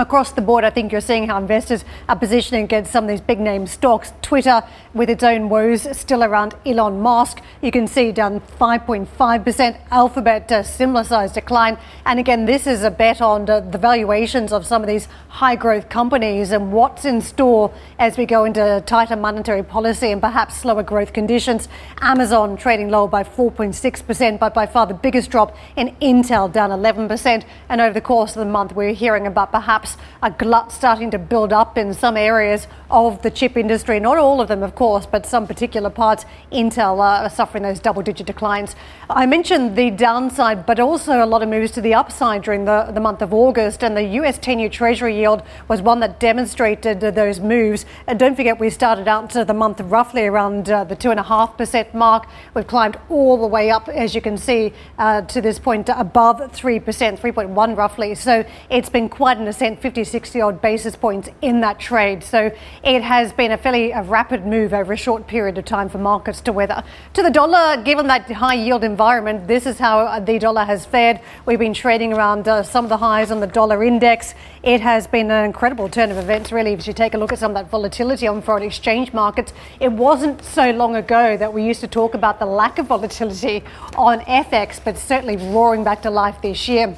Across 0.00 0.32
the 0.34 0.42
board, 0.42 0.62
I 0.62 0.70
think 0.70 0.92
you're 0.92 1.00
seeing 1.00 1.26
how 1.26 1.38
investors 1.38 1.84
are 2.08 2.14
positioning 2.14 2.62
against 2.62 2.92
some 2.92 3.02
of 3.02 3.10
these 3.10 3.20
big 3.20 3.40
name 3.40 3.66
stocks. 3.66 4.12
Twitter, 4.22 4.62
with 4.94 5.10
its 5.10 5.24
own 5.24 5.48
woes, 5.48 5.88
still 5.98 6.22
around 6.22 6.54
Elon 6.64 7.00
Musk. 7.00 7.40
You 7.62 7.72
can 7.72 7.88
see 7.88 8.12
down 8.12 8.38
5.5%. 8.60 9.76
Alphabet, 9.90 10.52
a 10.52 10.62
similar 10.62 11.02
size 11.02 11.32
decline. 11.32 11.78
And 12.06 12.20
again, 12.20 12.44
this 12.44 12.68
is 12.68 12.84
a 12.84 12.92
bet 12.92 13.20
on 13.20 13.46
the, 13.46 13.60
valuations 13.60 14.52
of 14.52 14.64
some 14.64 14.82
of 14.82 14.88
these 14.88 15.08
high 15.30 15.56
growth 15.56 15.88
companies 15.88 16.52
and 16.52 16.72
what's 16.72 17.04
in 17.04 17.20
store 17.20 17.74
as 17.98 18.16
we 18.16 18.24
go 18.24 18.44
into 18.44 18.80
tighter 18.86 19.16
monetary 19.16 19.64
policy 19.64 20.12
and 20.12 20.20
perhaps 20.20 20.58
slower 20.58 20.84
growth 20.84 21.12
conditions. 21.12 21.68
Amazon 22.02 22.56
trading 22.56 22.88
lower 22.88 23.08
by 23.08 23.24
4.6%, 23.24 24.38
but 24.38 24.54
by 24.54 24.64
far 24.64 24.86
the 24.86 24.94
biggest 24.94 25.30
drop 25.30 25.56
in 25.74 25.96
Intel, 26.00 26.52
down 26.52 26.70
11%. 26.70 27.44
And 27.68 27.80
over 27.80 27.94
the 27.94 28.00
course 28.00 28.36
of 28.36 28.46
the 28.46 28.52
month, 28.52 28.76
we're 28.76 28.92
hearing 28.92 29.26
about 29.26 29.50
perhaps 29.50 29.87
a 30.22 30.30
glut 30.30 30.72
starting 30.72 31.10
to 31.12 31.18
build 31.18 31.52
up 31.52 31.78
in 31.78 31.94
some 31.94 32.16
areas 32.16 32.66
of 32.90 33.22
the 33.22 33.30
chip 33.30 33.56
industry. 33.56 34.00
Not 34.00 34.16
all 34.16 34.40
of 34.40 34.48
them, 34.48 34.62
of 34.62 34.74
course, 34.74 35.06
but 35.06 35.26
some 35.26 35.46
particular 35.46 35.90
parts. 35.90 36.24
Intel 36.50 36.98
uh, 36.98 37.24
are 37.24 37.30
suffering 37.30 37.62
those 37.62 37.80
double 37.80 38.02
digit 38.02 38.26
declines. 38.26 38.74
I 39.10 39.26
mentioned 39.26 39.76
the 39.76 39.90
downside, 39.90 40.66
but 40.66 40.80
also 40.80 41.22
a 41.22 41.26
lot 41.26 41.42
of 41.42 41.48
moves 41.48 41.70
to 41.72 41.80
the 41.80 41.94
upside 41.94 42.42
during 42.42 42.64
the, 42.64 42.90
the 42.92 43.00
month 43.00 43.22
of 43.22 43.32
August. 43.34 43.84
And 43.84 43.96
the 43.96 44.02
US 44.20 44.38
10 44.38 44.58
year 44.58 44.68
Treasury 44.68 45.16
yield 45.16 45.42
was 45.68 45.82
one 45.82 46.00
that 46.00 46.18
demonstrated 46.18 47.00
those 47.00 47.40
moves. 47.40 47.84
And 48.06 48.18
don't 48.18 48.34
forget, 48.34 48.58
we 48.58 48.70
started 48.70 49.06
out 49.06 49.30
to 49.30 49.44
the 49.44 49.54
month 49.54 49.80
roughly 49.80 50.26
around 50.26 50.70
uh, 50.70 50.84
the 50.84 50.96
2.5% 50.96 51.94
mark. 51.94 52.26
We've 52.54 52.66
climbed 52.66 52.98
all 53.08 53.36
the 53.36 53.46
way 53.46 53.70
up, 53.70 53.88
as 53.88 54.14
you 54.14 54.20
can 54.20 54.36
see, 54.36 54.72
uh, 54.98 55.22
to 55.22 55.40
this 55.40 55.58
point 55.58 55.88
above 55.88 56.38
3%, 56.38 56.82
3.1 56.82 57.76
roughly. 57.76 58.14
So 58.14 58.44
it's 58.70 58.88
been 58.88 59.08
quite 59.08 59.38
an 59.38 59.46
ascent 59.46 59.77
think 59.78 59.94
50, 59.94 60.04
60 60.04 60.40
odd 60.40 60.62
basis 60.62 60.96
points 60.96 61.28
in 61.42 61.60
that 61.60 61.78
trade. 61.78 62.22
So 62.22 62.50
it 62.82 63.02
has 63.02 63.32
been 63.32 63.52
a 63.52 63.58
fairly 63.58 63.90
a 63.92 64.02
rapid 64.02 64.46
move 64.46 64.74
over 64.74 64.92
a 64.92 64.96
short 64.96 65.26
period 65.26 65.58
of 65.58 65.64
time 65.64 65.88
for 65.88 65.98
markets 65.98 66.40
to 66.42 66.52
weather. 66.52 66.82
To 67.14 67.22
the 67.22 67.30
dollar, 67.30 67.82
given 67.82 68.06
that 68.08 68.30
high 68.30 68.54
yield 68.54 68.84
environment, 68.84 69.48
this 69.48 69.66
is 69.66 69.78
how 69.78 70.20
the 70.20 70.38
dollar 70.38 70.64
has 70.64 70.84
fared. 70.84 71.20
We've 71.46 71.58
been 71.58 71.74
trading 71.74 72.12
around 72.12 72.48
uh, 72.48 72.62
some 72.62 72.84
of 72.84 72.88
the 72.88 72.96
highs 72.96 73.30
on 73.30 73.40
the 73.40 73.46
dollar 73.46 73.82
index. 73.82 74.34
It 74.62 74.80
has 74.80 75.06
been 75.06 75.30
an 75.30 75.44
incredible 75.44 75.88
turn 75.88 76.10
of 76.10 76.18
events, 76.18 76.52
really. 76.52 76.72
If 76.72 76.86
you 76.86 76.92
take 76.92 77.14
a 77.14 77.18
look 77.18 77.32
at 77.32 77.38
some 77.38 77.52
of 77.52 77.54
that 77.54 77.70
volatility 77.70 78.26
on 78.26 78.42
foreign 78.42 78.64
exchange 78.64 79.12
markets, 79.12 79.52
it 79.80 79.92
wasn't 79.92 80.42
so 80.42 80.70
long 80.72 80.96
ago 80.96 81.36
that 81.36 81.52
we 81.52 81.62
used 81.64 81.80
to 81.80 81.88
talk 81.88 82.14
about 82.14 82.38
the 82.38 82.46
lack 82.46 82.78
of 82.78 82.86
volatility 82.86 83.62
on 83.96 84.20
FX, 84.20 84.80
but 84.82 84.98
certainly 84.98 85.36
roaring 85.36 85.84
back 85.84 86.02
to 86.02 86.10
life 86.10 86.40
this 86.42 86.68
year. 86.68 86.96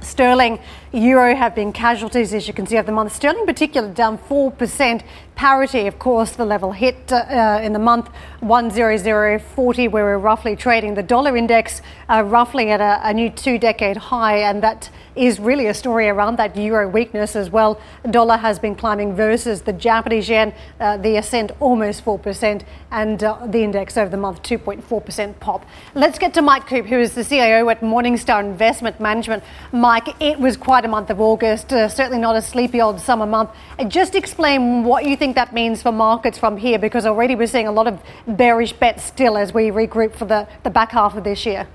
Sterling, 0.00 0.58
euro 0.92 1.34
have 1.34 1.54
been 1.54 1.72
casualties, 1.72 2.34
as 2.34 2.46
you 2.46 2.54
can 2.54 2.66
see, 2.66 2.76
of 2.76 2.86
the 2.86 2.92
month. 2.92 3.14
Sterling, 3.14 3.40
in 3.40 3.46
particular, 3.46 3.92
down 3.92 4.18
4%. 4.18 5.02
Parity, 5.34 5.86
of 5.86 5.98
course, 5.98 6.32
the 6.32 6.44
level 6.44 6.72
hit 6.72 7.10
uh, 7.10 7.58
in 7.62 7.72
the 7.72 7.78
month 7.78 8.10
10040, 8.40 9.88
where 9.88 10.04
we're 10.04 10.18
roughly 10.18 10.54
trading 10.54 10.94
the 10.94 11.02
dollar 11.02 11.36
index 11.36 11.80
uh, 12.08 12.22
roughly 12.22 12.70
at 12.70 12.80
a, 12.80 13.00
a 13.08 13.14
new 13.14 13.30
two 13.30 13.58
decade 13.58 13.96
high, 13.96 14.38
and 14.38 14.62
that 14.62 14.90
is 15.16 15.40
really 15.40 15.66
a 15.66 15.74
story 15.74 16.08
around 16.08 16.36
that 16.36 16.56
euro 16.56 16.88
weakness 16.88 17.34
as 17.34 17.50
well. 17.50 17.80
Dollar 18.10 18.36
has 18.36 18.58
been 18.58 18.74
climbing 18.74 19.14
versus 19.14 19.62
the 19.62 19.72
Japanese 19.72 20.28
yen, 20.28 20.54
uh, 20.80 20.96
the 20.98 21.16
ascent 21.16 21.52
almost 21.60 22.04
4%, 22.04 22.62
and 22.90 23.24
uh, 23.24 23.46
the 23.46 23.62
index 23.62 23.96
over 23.96 24.10
the 24.10 24.16
month 24.16 24.42
2.4% 24.42 25.40
pop. 25.40 25.66
Let's 25.94 26.18
get 26.18 26.34
to 26.34 26.42
Mike 26.42 26.66
Coop, 26.66 26.86
who 26.86 26.98
is 26.98 27.14
the 27.14 27.24
CIO 27.24 27.68
at 27.68 27.80
Morningstar 27.80 28.40
Investment 28.40 29.00
Management. 29.00 29.42
Mike, 29.72 30.08
it 30.20 30.38
was 30.38 30.56
quite 30.56 30.81
a 30.84 30.88
month 30.88 31.10
of 31.10 31.20
August, 31.20 31.72
uh, 31.72 31.88
certainly 31.88 32.18
not 32.18 32.36
a 32.36 32.42
sleepy 32.42 32.80
old 32.80 33.00
summer 33.00 33.26
month. 33.26 33.50
And 33.78 33.90
Just 33.90 34.14
explain 34.14 34.84
what 34.84 35.04
you 35.04 35.16
think 35.16 35.34
that 35.36 35.52
means 35.52 35.82
for 35.82 35.92
markets 35.92 36.38
from 36.38 36.56
here, 36.56 36.78
because 36.78 37.06
already 37.06 37.34
we're 37.34 37.46
seeing 37.46 37.66
a 37.66 37.72
lot 37.72 37.86
of 37.86 38.02
bearish 38.26 38.72
bets 38.72 39.02
still 39.02 39.36
as 39.36 39.52
we 39.52 39.70
regroup 39.70 40.14
for 40.14 40.24
the, 40.24 40.48
the 40.62 40.70
back 40.70 40.92
half 40.92 41.16
of 41.16 41.24
this 41.24 41.46
year. 41.46 41.66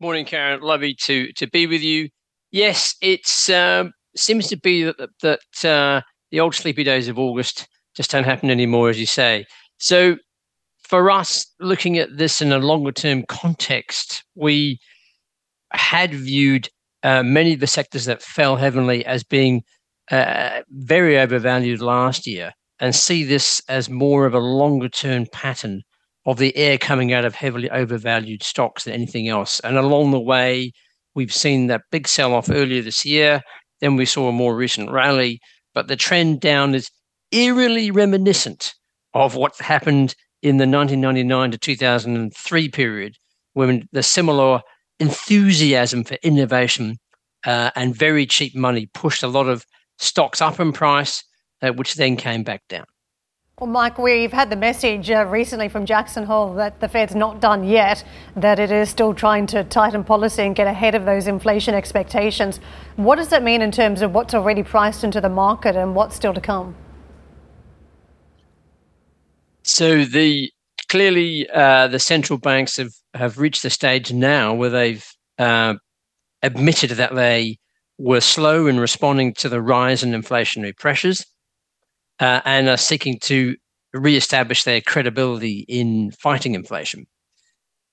Morning, 0.00 0.24
Karen. 0.24 0.60
Lovely 0.60 0.94
to 0.94 1.32
to 1.32 1.48
be 1.48 1.66
with 1.66 1.82
you. 1.82 2.08
Yes, 2.52 2.94
it 3.02 3.28
um, 3.52 3.92
seems 4.14 4.46
to 4.48 4.56
be 4.56 4.84
that 4.84 5.10
that 5.22 5.64
uh, 5.68 6.02
the 6.30 6.38
old 6.38 6.54
sleepy 6.54 6.84
days 6.84 7.08
of 7.08 7.18
August 7.18 7.66
just 7.96 8.12
don't 8.12 8.22
happen 8.22 8.48
anymore, 8.48 8.90
as 8.90 9.00
you 9.00 9.06
say. 9.06 9.44
So, 9.78 10.16
for 10.78 11.10
us, 11.10 11.46
looking 11.58 11.98
at 11.98 12.16
this 12.16 12.40
in 12.40 12.52
a 12.52 12.58
longer 12.58 12.92
term 12.92 13.24
context, 13.28 14.22
we 14.36 14.78
had 15.72 16.14
viewed 16.14 16.68
uh, 17.08 17.22
many 17.22 17.54
of 17.54 17.60
the 17.60 17.66
sectors 17.66 18.04
that 18.04 18.20
fell 18.20 18.56
heavily 18.56 19.02
as 19.06 19.24
being 19.24 19.62
uh, 20.10 20.60
very 20.68 21.18
overvalued 21.18 21.80
last 21.80 22.26
year, 22.26 22.52
and 22.80 22.94
see 22.94 23.24
this 23.24 23.62
as 23.66 23.88
more 23.88 24.26
of 24.26 24.34
a 24.34 24.38
longer 24.38 24.90
term 24.90 25.24
pattern 25.32 25.80
of 26.26 26.36
the 26.36 26.54
air 26.54 26.76
coming 26.76 27.14
out 27.14 27.24
of 27.24 27.34
heavily 27.34 27.70
overvalued 27.70 28.42
stocks 28.42 28.84
than 28.84 28.92
anything 28.92 29.26
else. 29.26 29.58
And 29.60 29.78
along 29.78 30.10
the 30.10 30.20
way, 30.20 30.72
we've 31.14 31.32
seen 31.32 31.68
that 31.68 31.80
big 31.90 32.06
sell 32.06 32.34
off 32.34 32.50
earlier 32.50 32.82
this 32.82 33.06
year. 33.06 33.40
Then 33.80 33.96
we 33.96 34.04
saw 34.04 34.28
a 34.28 34.32
more 34.32 34.54
recent 34.54 34.90
rally, 34.90 35.40
but 35.72 35.88
the 35.88 35.96
trend 35.96 36.42
down 36.42 36.74
is 36.74 36.90
eerily 37.32 37.90
reminiscent 37.90 38.74
of 39.14 39.34
what 39.34 39.56
happened 39.56 40.14
in 40.42 40.58
the 40.58 40.68
1999 40.68 41.52
to 41.52 41.58
2003 41.58 42.68
period, 42.68 43.14
when 43.54 43.88
the 43.92 44.02
similar 44.02 44.60
enthusiasm 45.00 46.04
for 46.04 46.16
innovation 46.22 46.98
uh, 47.46 47.70
and 47.76 47.94
very 47.94 48.26
cheap 48.26 48.54
money 48.54 48.86
pushed 48.94 49.22
a 49.22 49.28
lot 49.28 49.48
of 49.48 49.64
stocks 49.98 50.40
up 50.40 50.60
in 50.60 50.72
price, 50.72 51.24
uh, 51.62 51.70
which 51.70 51.94
then 51.94 52.16
came 52.16 52.42
back 52.42 52.62
down. 52.68 52.84
Well, 53.60 53.68
Mike, 53.68 53.98
we've 53.98 54.32
had 54.32 54.50
the 54.50 54.56
message 54.56 55.10
uh, 55.10 55.26
recently 55.26 55.68
from 55.68 55.84
Jackson 55.84 56.22
Hole 56.24 56.54
that 56.54 56.78
the 56.78 56.88
Fed's 56.88 57.16
not 57.16 57.40
done 57.40 57.64
yet, 57.64 58.04
that 58.36 58.60
it 58.60 58.70
is 58.70 58.88
still 58.88 59.12
trying 59.12 59.48
to 59.48 59.64
tighten 59.64 60.04
policy 60.04 60.42
and 60.42 60.54
get 60.54 60.68
ahead 60.68 60.94
of 60.94 61.04
those 61.04 61.26
inflation 61.26 61.74
expectations. 61.74 62.60
What 62.94 63.16
does 63.16 63.28
that 63.30 63.42
mean 63.42 63.60
in 63.60 63.72
terms 63.72 64.00
of 64.00 64.14
what's 64.14 64.32
already 64.32 64.62
priced 64.62 65.02
into 65.02 65.20
the 65.20 65.28
market 65.28 65.74
and 65.74 65.96
what's 65.96 66.14
still 66.14 66.32
to 66.34 66.40
come? 66.40 66.76
So 69.64 70.04
the 70.04 70.52
clearly 70.88 71.48
uh, 71.50 71.88
the 71.88 71.98
central 71.98 72.38
banks 72.38 72.76
have, 72.76 72.92
have 73.14 73.38
reached 73.38 73.62
the 73.62 73.70
stage 73.70 74.12
now 74.12 74.54
where 74.54 74.70
they've 74.70 75.06
uh, 75.38 75.74
admitted 76.42 76.90
that 76.90 77.14
they 77.14 77.58
were 77.98 78.20
slow 78.20 78.66
in 78.66 78.78
responding 78.78 79.34
to 79.34 79.48
the 79.48 79.60
rise 79.60 80.02
in 80.02 80.12
inflationary 80.12 80.76
pressures 80.76 81.24
uh, 82.20 82.40
and 82.44 82.68
are 82.68 82.76
seeking 82.76 83.18
to 83.20 83.56
re-establish 83.92 84.64
their 84.64 84.80
credibility 84.80 85.64
in 85.68 86.10
fighting 86.12 86.54
inflation. 86.54 87.06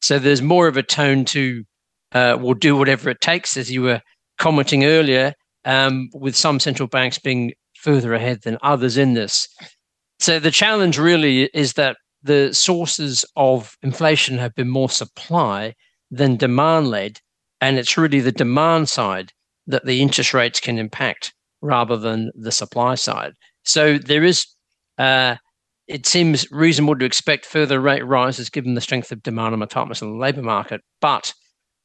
So 0.01 0.19
there's 0.19 0.41
more 0.41 0.67
of 0.67 0.77
a 0.77 0.83
tone 0.83 1.25
to 1.25 1.63
uh, 2.11 2.37
will 2.39 2.53
do 2.53 2.75
whatever 2.75 3.09
it 3.09 3.21
takes, 3.21 3.57
as 3.57 3.71
you 3.71 3.81
were 3.81 4.01
commenting 4.37 4.85
earlier, 4.85 5.33
um, 5.65 6.09
with 6.13 6.35
some 6.35 6.59
central 6.59 6.87
banks 6.87 7.17
being 7.17 7.53
further 7.73 8.13
ahead 8.13 8.41
than 8.43 8.57
others 8.61 8.97
in 8.97 9.13
this. 9.13 9.47
So 10.19 10.39
the 10.39 10.51
challenge 10.51 10.97
really 10.97 11.49
is 11.53 11.73
that 11.73 11.97
the 12.25 12.53
sources 12.53 13.23
of 13.35 13.77
inflation 13.83 14.39
have 14.39 14.55
been 14.55 14.69
more 14.69 14.89
supply 14.89 15.75
than 16.09 16.35
demand 16.35 16.87
led, 16.87 17.19
and 17.61 17.77
it's 17.77 17.97
really 17.97 18.19
the 18.19 18.31
demand 18.31 18.89
side 18.89 19.31
that 19.67 19.85
the 19.85 20.01
interest 20.01 20.33
rates 20.33 20.59
can 20.59 20.79
impact 20.79 21.33
rather 21.61 21.95
than 21.97 22.31
the 22.35 22.51
supply 22.51 22.95
side. 22.95 23.33
So 23.63 23.99
there 23.99 24.23
is, 24.23 24.47
uh, 24.97 25.35
it 25.87 26.07
seems 26.07 26.49
reasonable 26.51 26.97
to 26.97 27.05
expect 27.05 27.45
further 27.45 27.79
rate 27.79 28.05
rises 28.05 28.49
given 28.49 28.73
the 28.73 28.81
strength 28.81 29.11
of 29.11 29.21
demand 29.21 29.53
and 29.53 29.69
tightness 29.69 30.01
in 30.01 30.11
the 30.11 30.17
labour 30.17 30.41
market. 30.41 30.81
But 31.01 31.31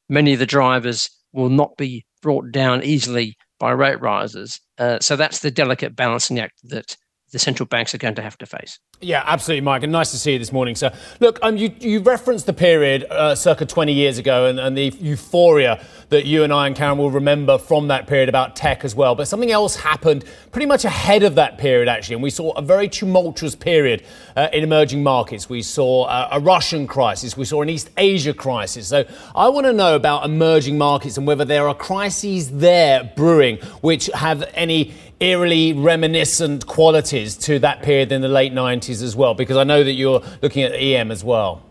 many 0.09 0.33
of 0.33 0.39
the 0.39 0.45
drivers 0.47 1.09
will 1.33 1.49
not 1.49 1.77
be 1.77 2.03
brought 2.23 2.51
down 2.51 2.83
easily 2.83 3.35
by 3.59 3.71
rate 3.71 4.01
rises. 4.01 4.59
Uh, 4.79 4.99
so 4.99 5.15
that's 5.15 5.39
the 5.39 5.51
delicate 5.51 5.95
balancing 5.95 6.39
act 6.39 6.59
that 6.63 6.97
the 7.31 7.39
central 7.39 7.65
banks 7.65 7.95
are 7.95 7.97
going 7.97 8.15
to 8.15 8.21
have 8.21 8.37
to 8.37 8.45
face. 8.45 8.79
Yeah, 8.99 9.23
absolutely, 9.25 9.61
Mike, 9.61 9.83
and 9.83 9.91
nice 9.91 10.11
to 10.11 10.17
see 10.17 10.33
you 10.33 10.39
this 10.39 10.51
morning, 10.51 10.75
sir. 10.75 10.93
Look, 11.19 11.39
um, 11.41 11.57
you, 11.57 11.73
you 11.79 12.01
referenced 12.01 12.45
the 12.45 12.53
period 12.53 13.05
uh, 13.05 13.35
circa 13.35 13.65
20 13.65 13.93
years 13.93 14.17
ago 14.17 14.47
and, 14.47 14.59
and, 14.59 14.77
the 14.77 14.93
euphoria 14.99 15.83
that 16.09 16.25
you 16.25 16.43
and 16.43 16.53
I 16.53 16.67
and 16.67 16.75
Karen 16.75 16.97
will 16.97 17.11
remember 17.11 17.57
from 17.57 17.87
that 17.87 18.07
period 18.07 18.29
about 18.29 18.55
tech 18.55 18.85
as 18.85 18.95
well. 18.95 19.15
But 19.15 19.27
something 19.27 19.51
else 19.51 19.75
happened 19.75 20.25
pretty 20.51 20.65
much 20.65 20.85
ahead 20.85 21.23
of 21.23 21.35
that 21.35 21.57
period, 21.57 21.87
actually, 21.87 22.15
and 22.15 22.23
we 22.23 22.29
saw 22.29 22.51
a 22.51 22.61
very 22.61 22.87
tumultuous 22.87 23.55
period 23.55 24.03
uh, 24.35 24.49
in 24.53 24.63
emerging 24.63 25.03
markets. 25.03 25.49
We 25.49 25.61
saw 25.61 26.03
uh, 26.03 26.29
a 26.31 26.39
Russian 26.39 26.85
crisis, 26.85 27.37
we 27.37 27.45
saw 27.45 27.61
an 27.61 27.69
East 27.69 27.89
Asia 27.97 28.33
crisis. 28.33 28.87
So 28.87 29.05
I 29.35 29.47
want 29.49 29.65
to 29.67 29.73
know 29.73 29.95
about 29.95 30.25
emerging 30.25 30.77
markets 30.77 31.17
and 31.17 31.25
whether 31.25 31.45
there 31.45 31.67
are 31.67 31.75
crises 31.75 32.51
there 32.51 33.11
brewing 33.15 33.57
which 33.81 34.07
have 34.07 34.49
any 34.53 34.93
eerily 35.21 35.71
reminiscent 35.73 36.67
qualities 36.67 37.37
to 37.37 37.59
that 37.59 37.83
period 37.83 38.11
in 38.11 38.21
the 38.21 38.27
late 38.27 38.53
90s 38.53 39.01
as 39.01 39.15
well? 39.15 39.33
Because 39.33 39.55
I 39.55 39.63
know 39.63 39.83
that 39.83 39.93
you're 39.93 40.21
looking 40.41 40.63
at 40.63 40.73
EM 40.73 41.11
as 41.11 41.23
well. 41.23 41.63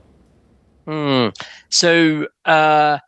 Mm. 0.87 1.35
So, 1.69 2.27
uh, 2.45 2.99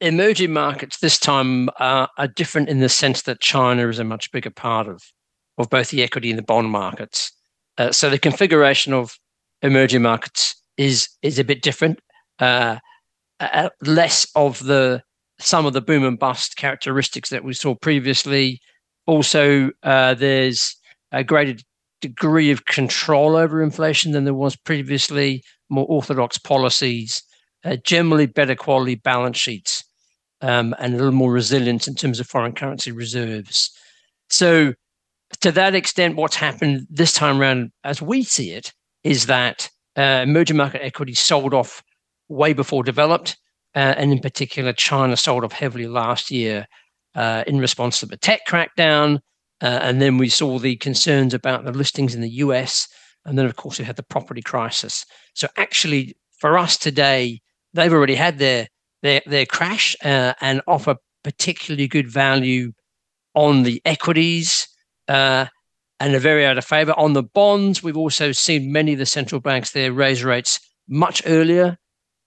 emerging 0.00 0.52
markets 0.52 0.98
this 0.98 1.18
time 1.18 1.68
uh, 1.78 2.06
are 2.18 2.28
different 2.28 2.68
in 2.68 2.80
the 2.80 2.88
sense 2.88 3.22
that 3.22 3.40
China 3.40 3.88
is 3.88 3.98
a 3.98 4.04
much 4.04 4.30
bigger 4.32 4.50
part 4.50 4.88
of, 4.88 5.02
of 5.58 5.70
both 5.70 5.90
the 5.90 6.02
equity 6.02 6.30
and 6.30 6.38
the 6.38 6.42
bond 6.42 6.70
markets. 6.70 7.32
Uh, 7.78 7.92
so, 7.92 8.10
the 8.10 8.18
configuration 8.18 8.92
of 8.92 9.16
emerging 9.62 10.02
markets 10.02 10.54
is 10.76 11.08
is 11.22 11.38
a 11.38 11.44
bit 11.44 11.62
different. 11.62 12.00
Uh, 12.38 12.76
uh, 13.40 13.70
less 13.82 14.26
of 14.34 14.62
the 14.64 15.02
some 15.38 15.66
of 15.66 15.72
the 15.72 15.80
boom 15.80 16.04
and 16.04 16.18
bust 16.18 16.56
characteristics 16.56 17.30
that 17.30 17.44
we 17.44 17.54
saw 17.54 17.74
previously 17.74 18.60
also, 19.06 19.70
uh, 19.82 20.14
there's 20.14 20.76
a 21.12 21.24
greater 21.24 21.60
degree 22.00 22.50
of 22.50 22.64
control 22.66 23.36
over 23.36 23.62
inflation 23.62 24.12
than 24.12 24.24
there 24.24 24.34
was 24.34 24.56
previously, 24.56 25.42
more 25.68 25.86
orthodox 25.88 26.38
policies, 26.38 27.22
uh, 27.64 27.76
generally 27.84 28.26
better 28.26 28.54
quality 28.54 28.94
balance 28.94 29.38
sheets, 29.38 29.84
um, 30.40 30.74
and 30.78 30.94
a 30.94 30.96
little 30.96 31.12
more 31.12 31.32
resilience 31.32 31.86
in 31.86 31.94
terms 31.94 32.20
of 32.20 32.26
foreign 32.26 32.52
currency 32.52 32.92
reserves. 32.92 33.70
So, 34.28 34.74
to 35.40 35.52
that 35.52 35.74
extent, 35.74 36.16
what's 36.16 36.36
happened 36.36 36.86
this 36.90 37.12
time 37.12 37.40
around, 37.40 37.70
as 37.84 38.02
we 38.02 38.22
see 38.22 38.50
it, 38.50 38.72
is 39.04 39.26
that 39.26 39.68
uh, 39.96 40.22
emerging 40.24 40.56
market 40.56 40.84
equities 40.84 41.20
sold 41.20 41.54
off 41.54 41.82
way 42.28 42.52
before 42.52 42.82
developed, 42.82 43.36
uh, 43.74 43.94
and 43.96 44.12
in 44.12 44.18
particular, 44.18 44.72
China 44.72 45.16
sold 45.16 45.44
off 45.44 45.52
heavily 45.52 45.86
last 45.86 46.30
year 46.30 46.66
uh, 47.14 47.44
in 47.46 47.58
response 47.58 48.00
to 48.00 48.06
the 48.06 48.16
tech 48.16 48.40
crackdown. 48.48 49.18
Uh, 49.62 49.78
and 49.82 50.00
then 50.00 50.16
we 50.16 50.28
saw 50.28 50.58
the 50.58 50.76
concerns 50.76 51.34
about 51.34 51.64
the 51.64 51.72
listings 51.72 52.14
in 52.14 52.20
the 52.20 52.30
US. 52.30 52.88
And 53.24 53.38
then, 53.38 53.46
of 53.46 53.56
course, 53.56 53.78
we 53.78 53.84
had 53.84 53.96
the 53.96 54.02
property 54.02 54.40
crisis. 54.40 55.04
So, 55.34 55.48
actually, 55.56 56.16
for 56.38 56.56
us 56.56 56.78
today, 56.78 57.40
they've 57.74 57.92
already 57.92 58.14
had 58.14 58.38
their 58.38 58.68
their, 59.02 59.22
their 59.26 59.46
crash 59.46 59.96
uh, 60.04 60.34
and 60.40 60.60
offer 60.66 60.96
particularly 61.22 61.88
good 61.88 62.10
value 62.10 62.72
on 63.34 63.62
the 63.62 63.80
equities 63.84 64.68
uh, 65.08 65.46
and 65.98 66.14
are 66.14 66.20
very 66.20 66.44
out 66.44 66.58
of 66.58 66.64
favor. 66.64 66.92
On 66.96 67.12
the 67.12 67.22
bonds, 67.22 67.82
we've 67.82 67.96
also 67.96 68.32
seen 68.32 68.72
many 68.72 68.92
of 68.92 68.98
the 68.98 69.06
central 69.06 69.40
banks 69.40 69.72
there 69.72 69.92
raise 69.92 70.24
rates 70.24 70.60
much 70.88 71.22
earlier 71.26 71.78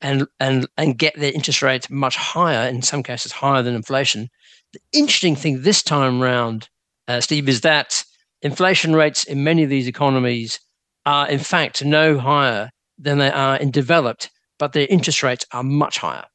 and 0.02 0.28
and 0.40 0.68
and 0.78 0.98
get 0.98 1.18
their 1.18 1.32
interest 1.32 1.62
rates 1.62 1.90
much 1.90 2.16
higher, 2.16 2.68
in 2.68 2.82
some 2.82 3.04
cases 3.04 3.32
higher 3.32 3.64
than 3.64 3.76
inflation. 3.76 4.30
The 4.74 4.80
interesting 4.92 5.36
thing 5.36 5.62
this 5.62 5.84
time 5.84 6.20
round, 6.20 6.68
uh, 7.08 7.22
Steve, 7.22 7.48
is 7.48 7.62
that 7.62 8.04
inflation 8.42 8.96
rates 8.96 9.24
in 9.24 9.44
many 9.44 9.64
of 9.64 9.70
these 9.70 9.88
economies 9.88 10.60
are 11.06 11.30
in 11.30 11.40
fact 11.40 11.86
no 11.86 12.18
higher 12.18 12.72
than 12.98 13.20
they 13.20 13.30
are 13.32 13.56
in 13.58 13.72
developed, 13.72 14.30
but 14.58 14.74
their 14.74 14.88
interest 14.90 15.22
rates 15.22 15.46
are 15.52 15.64
much 15.64 16.00
higher. 16.00 16.26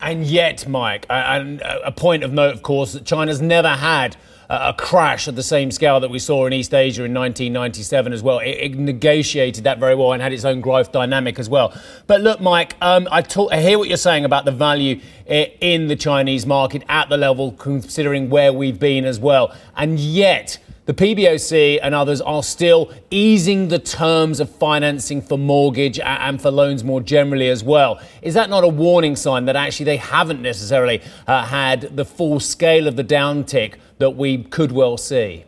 And 0.00 0.24
yet, 0.24 0.66
Mike, 0.66 1.06
and 1.10 1.60
a 1.60 1.92
point 1.92 2.24
of 2.24 2.32
note, 2.32 2.54
of 2.54 2.62
course, 2.62 2.94
that 2.94 3.04
China's 3.04 3.42
never 3.42 3.68
had 3.68 4.16
a 4.50 4.74
crash 4.76 5.28
at 5.28 5.36
the 5.36 5.44
same 5.44 5.70
scale 5.70 6.00
that 6.00 6.10
we 6.10 6.18
saw 6.18 6.44
in 6.44 6.52
East 6.52 6.74
Asia 6.74 7.04
in 7.04 7.14
1997 7.14 8.12
as 8.12 8.20
well. 8.20 8.40
It, 8.40 8.48
it 8.48 8.74
negotiated 8.74 9.62
that 9.62 9.78
very 9.78 9.94
well 9.94 10.12
and 10.12 10.20
had 10.20 10.32
its 10.32 10.44
own 10.44 10.60
growth 10.60 10.90
dynamic 10.90 11.38
as 11.38 11.48
well. 11.48 11.72
But 12.08 12.20
look, 12.20 12.40
Mike, 12.40 12.74
um, 12.82 13.06
I, 13.12 13.22
talk, 13.22 13.52
I 13.52 13.60
hear 13.60 13.78
what 13.78 13.86
you're 13.86 13.96
saying 13.96 14.24
about 14.24 14.44
the 14.44 14.50
value 14.50 15.00
in 15.26 15.86
the 15.86 15.94
Chinese 15.94 16.46
market 16.46 16.82
at 16.88 17.08
the 17.08 17.16
level, 17.16 17.52
considering 17.52 18.28
where 18.28 18.52
we've 18.52 18.80
been 18.80 19.04
as 19.04 19.20
well. 19.20 19.54
And 19.76 20.00
yet, 20.00 20.58
the 20.90 21.14
PBOC 21.14 21.78
and 21.80 21.94
others 21.94 22.20
are 22.20 22.42
still 22.42 22.92
easing 23.12 23.68
the 23.68 23.78
terms 23.78 24.40
of 24.40 24.50
financing 24.50 25.22
for 25.22 25.38
mortgage 25.38 26.00
and 26.00 26.42
for 26.42 26.50
loans 26.50 26.82
more 26.82 27.00
generally 27.00 27.48
as 27.48 27.62
well. 27.62 28.00
Is 28.22 28.34
that 28.34 28.50
not 28.50 28.64
a 28.64 28.68
warning 28.68 29.14
sign 29.14 29.44
that 29.44 29.54
actually 29.54 29.84
they 29.84 29.98
haven't 29.98 30.42
necessarily 30.42 31.00
uh, 31.28 31.44
had 31.44 31.96
the 31.96 32.04
full 32.04 32.40
scale 32.40 32.88
of 32.88 32.96
the 32.96 33.04
downtick 33.04 33.74
that 33.98 34.16
we 34.16 34.42
could 34.42 34.72
well 34.72 34.96
see? 34.96 35.44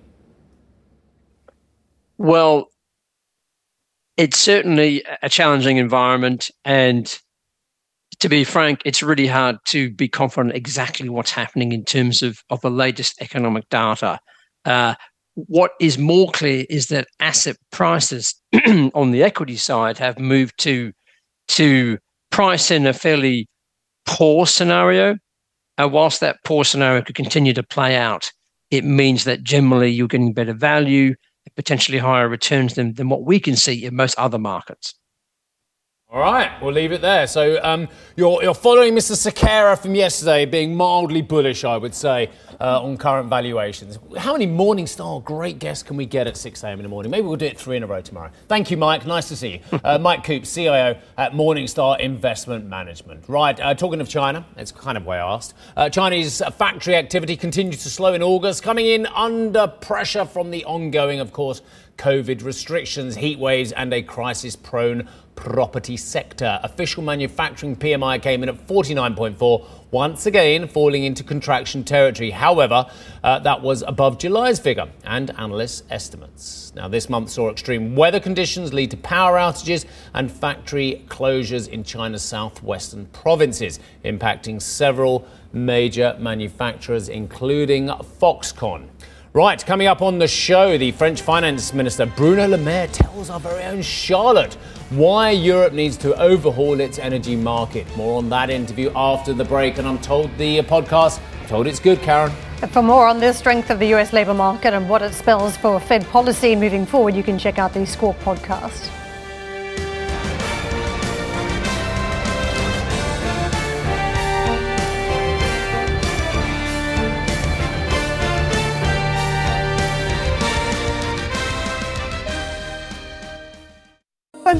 Well, 2.19 2.69
it's 4.17 4.39
certainly 4.39 5.03
a 5.23 5.29
challenging 5.29 5.79
environment. 5.79 6.53
And 6.65 7.19
to 8.21 8.29
be 8.29 8.45
frank, 8.45 8.83
it's 8.85 9.03
really 9.03 9.27
hard 9.27 9.57
to 9.65 9.91
be 9.91 10.07
confident 10.07 10.55
exactly 10.55 11.09
what's 11.09 11.33
happening 11.33 11.73
in 11.73 11.85
terms 11.85 12.23
of, 12.23 12.45
of 12.49 12.61
the 12.61 12.71
latest 12.71 13.21
economic 13.21 13.69
data. 13.71 14.21
Uh, 14.65 14.95
what 15.35 15.73
is 15.81 15.99
more 15.99 16.31
clear 16.31 16.67
is 16.69 16.89
that 16.89 17.09
asset 17.21 17.57
prices 17.71 18.35
on 18.95 19.11
the 19.12 19.23
equity 19.23 19.57
side 19.57 19.99
have 19.99 20.19
moved 20.19 20.55
to 20.59 20.93
to 21.49 21.99
price 22.31 22.71
in 22.71 22.87
a 22.87 22.93
fairly 22.93 23.49
poor 24.07 24.47
scenario. 24.47 25.17
And 25.79 25.93
whilst 25.93 26.21
that 26.21 26.39
poor 26.45 26.65
scenario 26.65 27.03
could 27.03 27.15
continue 27.15 27.53
to 27.55 27.62
play 27.62 27.97
out, 27.97 28.31
it 28.71 28.85
means 28.85 29.25
that 29.25 29.43
generally 29.43 29.91
you're 29.91 30.09
getting 30.09 30.33
better 30.33 30.53
value, 30.53 31.15
potentially 31.57 31.99
higher 31.99 32.29
returns 32.29 32.75
than, 32.75 32.95
than 32.95 33.09
what 33.09 33.25
we 33.25 33.41
can 33.41 33.57
see 33.57 33.85
in 33.85 33.97
most 33.97 34.19
other 34.19 34.39
markets. 34.39 34.95
All 36.12 36.21
right, 36.21 36.50
we'll 36.61 36.75
leave 36.75 36.92
it 36.92 37.00
there. 37.00 37.26
So 37.26 37.59
um, 37.62 37.88
you're, 38.16 38.42
you're 38.42 38.52
following 38.52 38.95
Mr. 38.95 39.16
Sekera 39.16 39.78
from 39.78 39.95
yesterday, 39.95 40.45
being 40.45 40.75
mildly 40.75 41.23
bullish, 41.23 41.64
I 41.64 41.78
would 41.78 41.95
say, 41.95 42.28
uh, 42.61 42.83
on 42.83 42.99
current 42.99 43.31
valuations. 43.31 43.99
How 44.19 44.35
many 44.35 44.47
Morningstar 44.47 45.25
great 45.25 45.59
guests 45.59 45.83
can 45.83 45.97
we 45.97 46.04
get 46.04 46.26
at 46.26 46.37
6 46.37 46.64
a.m. 46.64 46.81
in 46.81 46.83
the 46.83 46.90
morning? 46.90 47.11
Maybe 47.11 47.26
we'll 47.26 47.37
do 47.37 47.47
it 47.47 47.59
three 47.59 47.78
in 47.78 47.83
a 47.83 47.87
row 47.87 48.02
tomorrow. 48.02 48.31
Thank 48.47 48.71
you, 48.71 48.76
Mike. 48.76 49.07
Nice 49.07 49.28
to 49.28 49.37
see 49.37 49.62
you. 49.73 49.81
Uh, 49.83 49.97
Mike 50.02 50.23
Coop, 50.23 50.45
CIO 50.45 50.99
at 51.16 51.33
Morningstar 51.33 51.99
Investment 51.99 52.66
Management. 52.66 53.25
Right, 53.26 53.59
uh, 53.59 53.73
talking 53.73 54.02
of 54.02 54.09
China, 54.11 54.45
it's 54.59 54.71
kind 54.71 54.99
of 54.99 55.07
way 55.07 55.16
I 55.16 55.35
asked. 55.35 55.54
Uh, 55.78 55.88
Chinese 55.88 56.42
factory 56.59 56.95
activity 56.95 57.38
continued 57.38 57.81
to 57.81 57.88
slow 57.88 58.12
in 58.12 58.23
August, 58.23 58.62
coming 58.62 58.85
in 58.85 59.07
under 59.07 59.66
pressure 59.66 60.26
from 60.26 60.50
the 60.50 60.62
ongoing, 60.66 61.21
of 61.21 61.33
course, 61.33 61.62
COVID 61.99 62.45
restrictions, 62.45 63.17
heat 63.17 63.39
waves, 63.39 63.73
and 63.73 63.93
a 63.93 64.03
crisis 64.03 64.57
prone 64.57 65.09
property 65.35 65.97
sector. 65.97 66.61
Official 66.63 67.03
manufacturing 67.03 67.75
PMI 67.77 68.21
came 68.23 68.43
in 68.43 68.49
at 68.49 68.67
49.4, 68.67 69.67
once 69.91 70.27
again 70.27 70.69
falling 70.69 71.05
into 71.05 71.25
contraction 71.25 71.85
territory. 71.85 72.31
However, 72.31 72.87
uh, 73.23 73.39
that 73.41 73.61
was 73.61 73.83
above 73.83 74.19
July's 74.19 74.59
figure 74.59 74.89
and 75.05 75.31
analysts' 75.39 75.83
estimates. 75.91 76.73
Now, 76.75 76.89
this 76.89 77.09
month 77.09 77.31
saw 77.31 77.51
extreme 77.51 77.95
weather 77.95 78.21
conditions 78.21 78.73
lead 78.73 78.91
to 78.93 78.97
power 78.99 79.37
outages 79.37 79.85
and 80.15 80.31
factory 80.31 81.05
closures 81.09 81.69
in 81.69 81.85
China's 81.85 82.23
southwestern 82.23 83.07
provinces, 83.07 83.81
impacting 84.05 84.61
several 84.61 85.27
major 85.53 86.17
manufacturers, 86.19 87.09
including 87.09 87.89
Foxconn. 87.89 88.89
Right, 89.35 89.65
coming 89.65 89.87
up 89.87 90.03
on 90.03 90.19
the 90.19 90.29
show, 90.29 90.77
the 90.77 90.93
French 90.93 91.23
Finance 91.23 91.73
Minister 91.73 92.05
Bruno 92.05 92.47
Le 92.47 92.59
Maire 92.59 92.89
tells 92.89 93.30
our 93.30 93.41
very 93.41 93.65
own 93.65 93.80
Charlotte 93.80 94.52
why 94.91 95.30
Europe 95.30 95.73
needs 95.73 95.97
to 95.99 96.15
overhaul 96.21 96.80
its 96.80 96.99
energy 96.99 97.35
market. 97.35 97.87
More 97.97 98.19
on 98.19 98.28
that 98.28 98.50
interview 98.50 98.93
after 98.95 99.33
the 99.33 99.47
break, 99.47 99.78
and 99.78 99.89
I'm 99.89 99.99
told 100.00 100.30
the 100.37 100.59
podcast, 100.65 101.19
I'm 101.41 101.47
told 101.49 101.67
it's 101.67 101.80
good, 101.80 102.02
Karen. 102.02 102.30
For 102.73 102.83
more 102.83 103.06
on 103.06 103.21
the 103.21 103.33
strength 103.33 103.71
of 103.71 103.78
the 103.78 103.95
US 103.95 104.13
labour 104.13 104.35
market 104.35 104.75
and 104.75 104.87
what 104.87 105.00
it 105.00 105.15
spells 105.15 105.56
for 105.56 105.80
Fed 105.80 106.06
policy 106.09 106.54
moving 106.54 106.85
forward, 106.85 107.17
you 107.17 107.23
can 107.23 107.39
check 107.39 107.59
out 107.59 107.73
the 107.73 107.87
Squawk 107.87 108.19
podcast. 108.19 108.91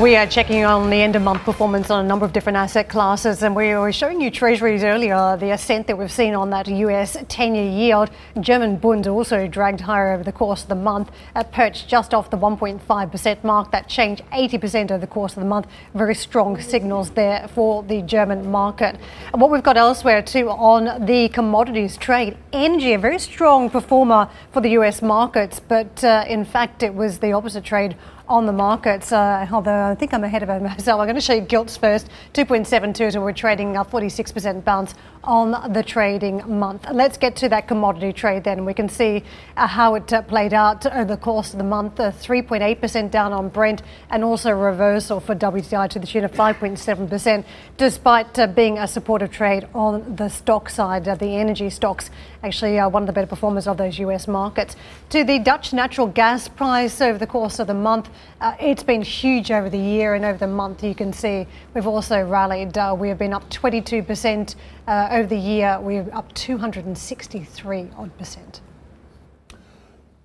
We 0.00 0.16
are 0.16 0.26
checking 0.26 0.64
on 0.64 0.90
the 0.90 0.96
end 0.96 1.14
of 1.14 1.22
month 1.22 1.44
performance 1.44 1.88
on 1.88 2.04
a 2.04 2.08
number 2.08 2.26
of 2.26 2.32
different 2.32 2.56
asset 2.56 2.88
classes, 2.88 3.44
and 3.44 3.54
we 3.54 3.76
were 3.76 3.92
showing 3.92 4.20
you 4.20 4.28
treasuries 4.28 4.82
earlier, 4.82 5.36
the 5.36 5.52
ascent 5.52 5.86
that 5.86 5.96
we've 5.96 6.10
seen 6.10 6.34
on 6.34 6.50
that 6.50 6.66
US 6.66 7.16
10 7.28 7.54
year 7.54 7.70
yield. 7.70 8.10
German 8.40 8.76
Bund 8.76 9.06
also 9.06 9.46
dragged 9.46 9.82
higher 9.82 10.12
over 10.12 10.24
the 10.24 10.32
course 10.32 10.62
of 10.62 10.68
the 10.68 10.74
month, 10.74 11.12
at 11.36 11.52
perched 11.52 11.86
just 11.86 12.12
off 12.12 12.28
the 12.28 12.36
1.5% 12.36 13.44
mark. 13.44 13.70
That 13.70 13.88
changed 13.88 14.22
80% 14.32 14.90
over 14.90 14.98
the 14.98 15.06
course 15.06 15.34
of 15.36 15.42
the 15.44 15.48
month. 15.48 15.68
Very 15.94 16.16
strong 16.16 16.60
signals 16.60 17.10
there 17.10 17.46
for 17.54 17.84
the 17.84 18.02
German 18.02 18.50
market. 18.50 18.98
And 19.32 19.40
what 19.40 19.52
we've 19.52 19.62
got 19.62 19.76
elsewhere 19.76 20.22
too 20.22 20.50
on 20.50 21.06
the 21.06 21.28
commodities 21.28 21.96
trade, 21.96 22.36
energy, 22.52 22.94
a 22.94 22.98
very 22.98 23.20
strong 23.20 23.70
performer 23.70 24.28
for 24.52 24.60
the 24.60 24.70
US 24.70 25.02
markets, 25.02 25.60
but 25.60 26.02
uh, 26.02 26.24
in 26.26 26.44
fact, 26.44 26.82
it 26.82 26.96
was 26.96 27.20
the 27.20 27.30
opposite 27.30 27.62
trade 27.62 27.94
on 28.28 28.46
the 28.46 28.52
markets, 28.52 29.12
uh, 29.12 29.46
although 29.52 29.90
I 29.90 29.94
think 29.94 30.14
I'm 30.14 30.24
ahead 30.24 30.42
of 30.42 30.62
myself. 30.62 31.00
I'm 31.00 31.06
going 31.06 31.14
to 31.14 31.20
show 31.20 31.34
you 31.34 31.42
gilts 31.42 31.76
first, 31.76 32.08
2.72, 32.32 33.12
so 33.12 33.20
we're 33.20 33.32
trading 33.32 33.76
a 33.76 33.84
46% 33.84 34.64
bounce 34.64 34.94
on 35.24 35.72
the 35.72 35.82
trading 35.82 36.42
month. 36.46 36.86
Let's 36.92 37.16
get 37.16 37.36
to 37.36 37.48
that 37.48 37.66
commodity 37.68 38.12
trade 38.12 38.44
then. 38.44 38.64
We 38.64 38.74
can 38.74 38.88
see 38.88 39.24
uh, 39.56 39.66
how 39.66 39.94
it 39.94 40.12
uh, 40.12 40.22
played 40.22 40.52
out 40.52 40.86
over 40.86 41.04
the 41.04 41.16
course 41.16 41.52
of 41.52 41.58
the 41.58 41.64
month. 41.64 41.96
3.8% 41.96 43.04
uh, 43.04 43.08
down 43.08 43.32
on 43.32 43.48
Brent 43.48 43.82
and 44.10 44.22
also 44.22 44.50
a 44.50 44.54
reversal 44.54 45.20
for 45.20 45.34
WTI 45.34 45.88
to 45.90 45.98
the 45.98 46.06
tune 46.06 46.24
of 46.24 46.32
5.7%, 46.32 47.44
despite 47.76 48.38
uh, 48.38 48.46
being 48.46 48.78
a 48.78 48.86
supportive 48.86 49.30
trade 49.30 49.66
on 49.74 50.16
the 50.16 50.28
stock 50.28 50.68
side. 50.68 51.08
Uh, 51.08 51.14
the 51.14 51.36
energy 51.36 51.70
stocks 51.70 52.10
actually 52.42 52.78
are 52.78 52.88
one 52.88 53.02
of 53.04 53.06
the 53.06 53.12
better 53.12 53.26
performers 53.26 53.66
of 53.66 53.76
those 53.76 53.98
US 53.98 54.28
markets. 54.28 54.76
To 55.10 55.24
the 55.24 55.38
Dutch 55.38 55.72
natural 55.72 56.06
gas 56.06 56.48
price 56.48 57.00
over 57.00 57.18
the 57.18 57.26
course 57.26 57.58
of 57.58 57.66
the 57.66 57.74
month, 57.74 58.08
uh, 58.40 58.54
it's 58.60 58.82
been 58.82 59.02
huge 59.02 59.50
over 59.50 59.70
the 59.70 59.78
year 59.78 60.14
and 60.14 60.24
over 60.24 60.38
the 60.38 60.46
month. 60.46 60.84
You 60.84 60.94
can 60.94 61.12
see 61.12 61.46
we've 61.72 61.86
also 61.86 62.22
rallied. 62.22 62.76
We 62.98 63.08
have 63.08 63.18
been 63.18 63.32
up 63.32 63.48
22% 63.50 64.54
uh, 64.86 65.08
over 65.14 65.28
the 65.28 65.38
year. 65.38 65.78
We're 65.80 66.08
up 66.12 66.34
263 66.34 67.90
odd 67.96 68.18
percent. 68.18 68.60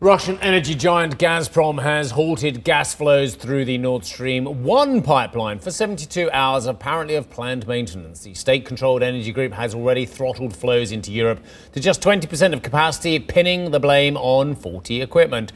Russian 0.01 0.39
energy 0.39 0.75
giant 0.75 1.17
Gazprom 1.19 1.83
has 1.83 2.11
halted 2.11 2.63
gas 2.63 2.95
flows 2.95 3.35
through 3.35 3.65
the 3.65 3.77
Nord 3.77 4.05
Stream 4.05 4.63
1 4.63 5.01
pipeline 5.01 5.59
for 5.59 5.71
72 5.71 6.31
hours, 6.31 6.65
apparently 6.65 7.15
of 7.15 7.29
planned 7.29 7.67
maintenance. 7.67 8.21
The 8.21 8.33
state 8.33 8.65
controlled 8.65 9.03
energy 9.03 9.33
group 9.33 9.51
has 9.53 9.75
already 9.75 10.05
throttled 10.05 10.55
flows 10.55 10.93
into 10.93 11.11
Europe 11.11 11.43
to 11.73 11.81
just 11.81 12.01
20% 12.01 12.53
of 12.53 12.61
capacity, 12.61 13.19
pinning 13.19 13.71
the 13.71 13.79
blame 13.79 14.15
on 14.15 14.55
faulty 14.55 15.01
equipment. 15.01 15.51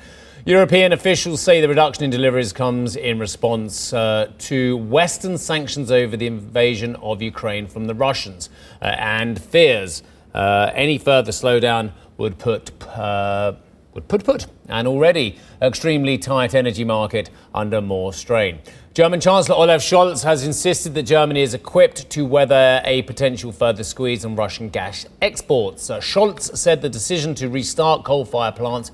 European 0.45 0.91
officials 0.91 1.39
say 1.39 1.61
the 1.61 1.69
reduction 1.69 2.03
in 2.03 2.09
deliveries 2.09 2.51
comes 2.51 2.97
in 2.97 3.17
response 3.17 3.93
uh, 3.93 4.29
to 4.39 4.75
Western 4.75 5.37
sanctions 5.37 5.89
over 5.89 6.17
the 6.17 6.27
invasion 6.27 6.97
of 6.97 7.21
Ukraine 7.21 7.65
from 7.65 7.87
the 7.87 7.95
Russians 7.95 8.49
uh, 8.81 8.87
and 8.87 9.41
fears 9.41 10.03
uh, 10.33 10.69
any 10.73 10.97
further 10.97 11.31
slowdown 11.31 11.93
would 12.17 12.39
put 12.39 12.73
uh, 12.89 13.53
would 13.93 14.09
put 14.09 14.25
put 14.25 14.47
an 14.67 14.85
already 14.85 15.37
extremely 15.61 16.17
tight 16.17 16.53
energy 16.53 16.83
market 16.83 17.29
under 17.55 17.79
more 17.79 18.11
strain. 18.11 18.59
German 18.93 19.21
Chancellor 19.21 19.55
Olaf 19.55 19.81
Scholz 19.81 20.25
has 20.25 20.45
insisted 20.45 20.93
that 20.95 21.03
Germany 21.03 21.41
is 21.41 21.53
equipped 21.53 22.09
to 22.09 22.25
weather 22.25 22.81
a 22.83 23.03
potential 23.03 23.53
further 23.53 23.83
squeeze 23.85 24.25
on 24.25 24.35
Russian 24.35 24.67
gas 24.67 25.05
exports. 25.21 25.89
Uh, 25.89 26.01
Scholz 26.01 26.57
said 26.57 26.81
the 26.81 26.89
decision 26.89 27.33
to 27.35 27.47
restart 27.47 28.03
coal 28.03 28.25
fired 28.25 28.57
plants, 28.57 28.91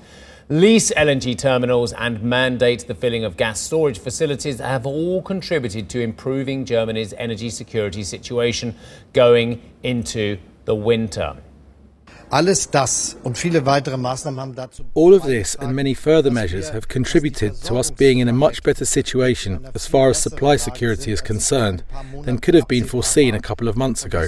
lease 0.50 0.90
LNG 0.96 1.38
terminals, 1.38 1.92
and 1.92 2.22
mandate 2.22 2.86
the 2.88 2.94
filling 2.94 3.24
of 3.24 3.36
gas 3.36 3.60
storage 3.60 3.98
facilities 3.98 4.58
have 4.58 4.84
all 4.84 5.22
contributed 5.22 5.88
to 5.88 6.00
improving 6.00 6.64
Germany's 6.64 7.14
energy 7.14 7.48
security 7.48 8.02
situation 8.02 8.74
going 9.12 9.62
into 9.84 10.38
the 10.64 10.74
winter. 10.74 11.36
All 14.94 15.14
of 15.14 15.22
this 15.22 15.56
and 15.56 15.74
many 15.74 15.94
further 15.94 16.30
measures 16.30 16.68
have 16.68 16.86
contributed 16.86 17.54
to 17.62 17.74
us 17.76 17.90
being 17.90 18.18
in 18.18 18.28
a 18.28 18.32
much 18.32 18.62
better 18.62 18.84
situation 18.84 19.66
as 19.74 19.86
far 19.86 20.10
as 20.10 20.22
supply 20.22 20.56
security 20.56 21.10
is 21.10 21.20
concerned 21.20 21.82
than 22.22 22.38
could 22.38 22.54
have 22.54 22.68
been 22.68 22.84
foreseen 22.84 23.34
a 23.34 23.40
couple 23.40 23.66
of 23.68 23.76
months 23.76 24.04
ago. 24.04 24.26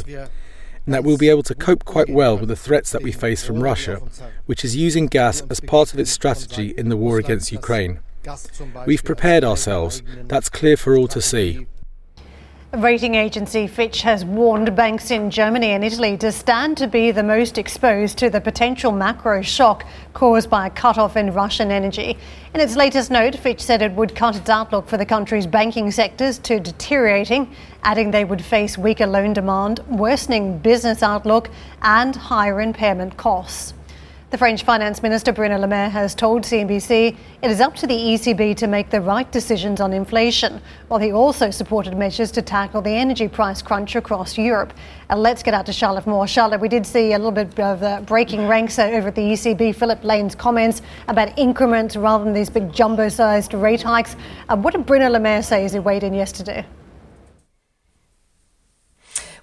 And 0.85 0.95
that 0.95 1.05
we'll 1.05 1.17
be 1.17 1.29
able 1.29 1.45
to 1.45 1.55
cope 1.55 1.85
quite 1.85 2.11
well 2.11 2.37
with 2.37 2.49
the 2.49 2.57
threats 2.57 2.91
that 2.91 3.03
we 3.03 3.13
face 3.13 3.45
from 3.45 3.63
Russia, 3.63 4.01
which 4.47 4.65
is 4.65 4.75
using 4.75 5.07
gas 5.07 5.43
as 5.49 5.61
part 5.61 5.93
of 5.93 6.01
its 6.01 6.11
strategy 6.11 6.75
in 6.77 6.89
the 6.89 6.97
war 6.97 7.19
against 7.19 7.53
Ukraine. 7.53 8.01
We've 8.87 9.05
prepared 9.05 9.45
ourselves, 9.45 10.03
that's 10.27 10.49
clear 10.49 10.77
for 10.77 10.97
all 10.97 11.09
to 11.09 11.21
see. 11.21 11.67
Rating 12.79 13.17
agency 13.17 13.67
Fitch 13.67 14.01
has 14.01 14.25
warned 14.25 14.75
banks 14.75 15.11
in 15.11 15.31
Germany 15.31 15.73
and 15.73 15.85
Italy 15.85 16.17
to 16.17 16.33
stand 16.33 16.79
to 16.79 16.87
be 16.87 17.11
the 17.11 17.23
most 17.23 17.59
exposed 17.59 18.17
to 18.17 18.31
the 18.31 18.41
potential 18.41 18.91
macro 18.93 19.43
shock 19.43 19.85
caused 20.15 20.49
by 20.49 20.69
a 20.69 20.71
cut-off 20.71 21.15
in 21.15 21.35
Russian 21.35 21.71
energy. 21.71 22.17
In 22.55 22.61
its 22.61 22.75
latest 22.75 23.11
note, 23.11 23.37
Fitch 23.37 23.61
said 23.61 23.83
it 23.83 23.93
would 23.93 24.17
cut 24.17 24.37
its 24.37 24.49
outlook 24.49 24.89
for 24.89 24.97
the 24.97 25.05
country's 25.05 25.47
banking 25.47 25.91
sectors 25.91 26.39
to 26.39 26.61
deteriorating, 26.61 27.55
adding 27.83 28.11
they 28.11 28.25
would 28.25 28.43
face 28.43 28.79
weaker 28.79 29.07
loan 29.07 29.35
demand, 29.35 29.81
worsening 29.91 30.57
business 30.57 31.03
outlook, 31.03 31.51
and 31.83 32.17
higher 32.17 32.63
impairment 32.63 33.19
costs. 33.19 33.75
The 34.33 34.39
French 34.39 34.65
Finance 34.65 35.03
Minister 35.03 35.31
Bruno 35.31 35.59
Le 35.59 35.67
Maire 35.67 35.91
has 35.91 36.15
told 36.15 36.45
CNBC 36.45 37.15
it 37.43 37.51
is 37.51 37.61
up 37.61 37.77
to 37.77 37.87
the 37.87 37.95
ECB 37.95 38.57
to 38.57 38.67
make 38.67 38.89
the 38.89 38.99
right 38.99 39.31
decisions 39.31 39.79
on 39.79 39.93
inflation, 39.93 40.59
while 40.89 40.99
he 40.99 41.13
also 41.13 41.51
supported 41.51 41.99
measures 41.99 42.31
to 42.31 42.41
tackle 42.41 42.81
the 42.81 42.93
energy 42.93 43.29
price 43.29 43.61
crunch 43.61 43.95
across 43.95 44.39
Europe. 44.39 44.73
Uh, 45.11 45.19
let's 45.19 45.43
get 45.43 45.53
out 45.53 45.67
to 45.67 45.73
Charlotte 45.75 46.07
Moore. 46.07 46.27
Charlotte, 46.27 46.63
we 46.63 46.71
did 46.71 46.87
see 46.87 47.13
a 47.13 47.19
little 47.19 47.31
bit 47.31 47.61
of 47.61 47.83
uh, 47.83 48.01
breaking 48.01 48.49
ranks 48.49 48.79
uh, 48.79 48.85
over 48.85 49.09
at 49.09 49.17
the 49.17 49.21
ECB. 49.21 49.77
Philip 49.77 50.03
Lane's 50.03 50.35
comments 50.35 50.81
about 51.09 51.39
increments 51.39 51.95
rather 51.95 52.25
than 52.25 52.33
these 52.33 52.49
big 52.49 52.73
jumbo 52.73 53.11
sized 53.11 53.53
rate 53.53 53.83
hikes. 53.83 54.17
Uh, 54.49 54.57
what 54.57 54.73
did 54.73 54.87
Bruno 54.87 55.11
Le 55.11 55.21
Maire 55.21 55.43
say 55.43 55.63
as 55.67 55.75
he 55.75 55.79
weighed 55.79 56.05
in 56.05 56.15
yesterday? 56.15 56.65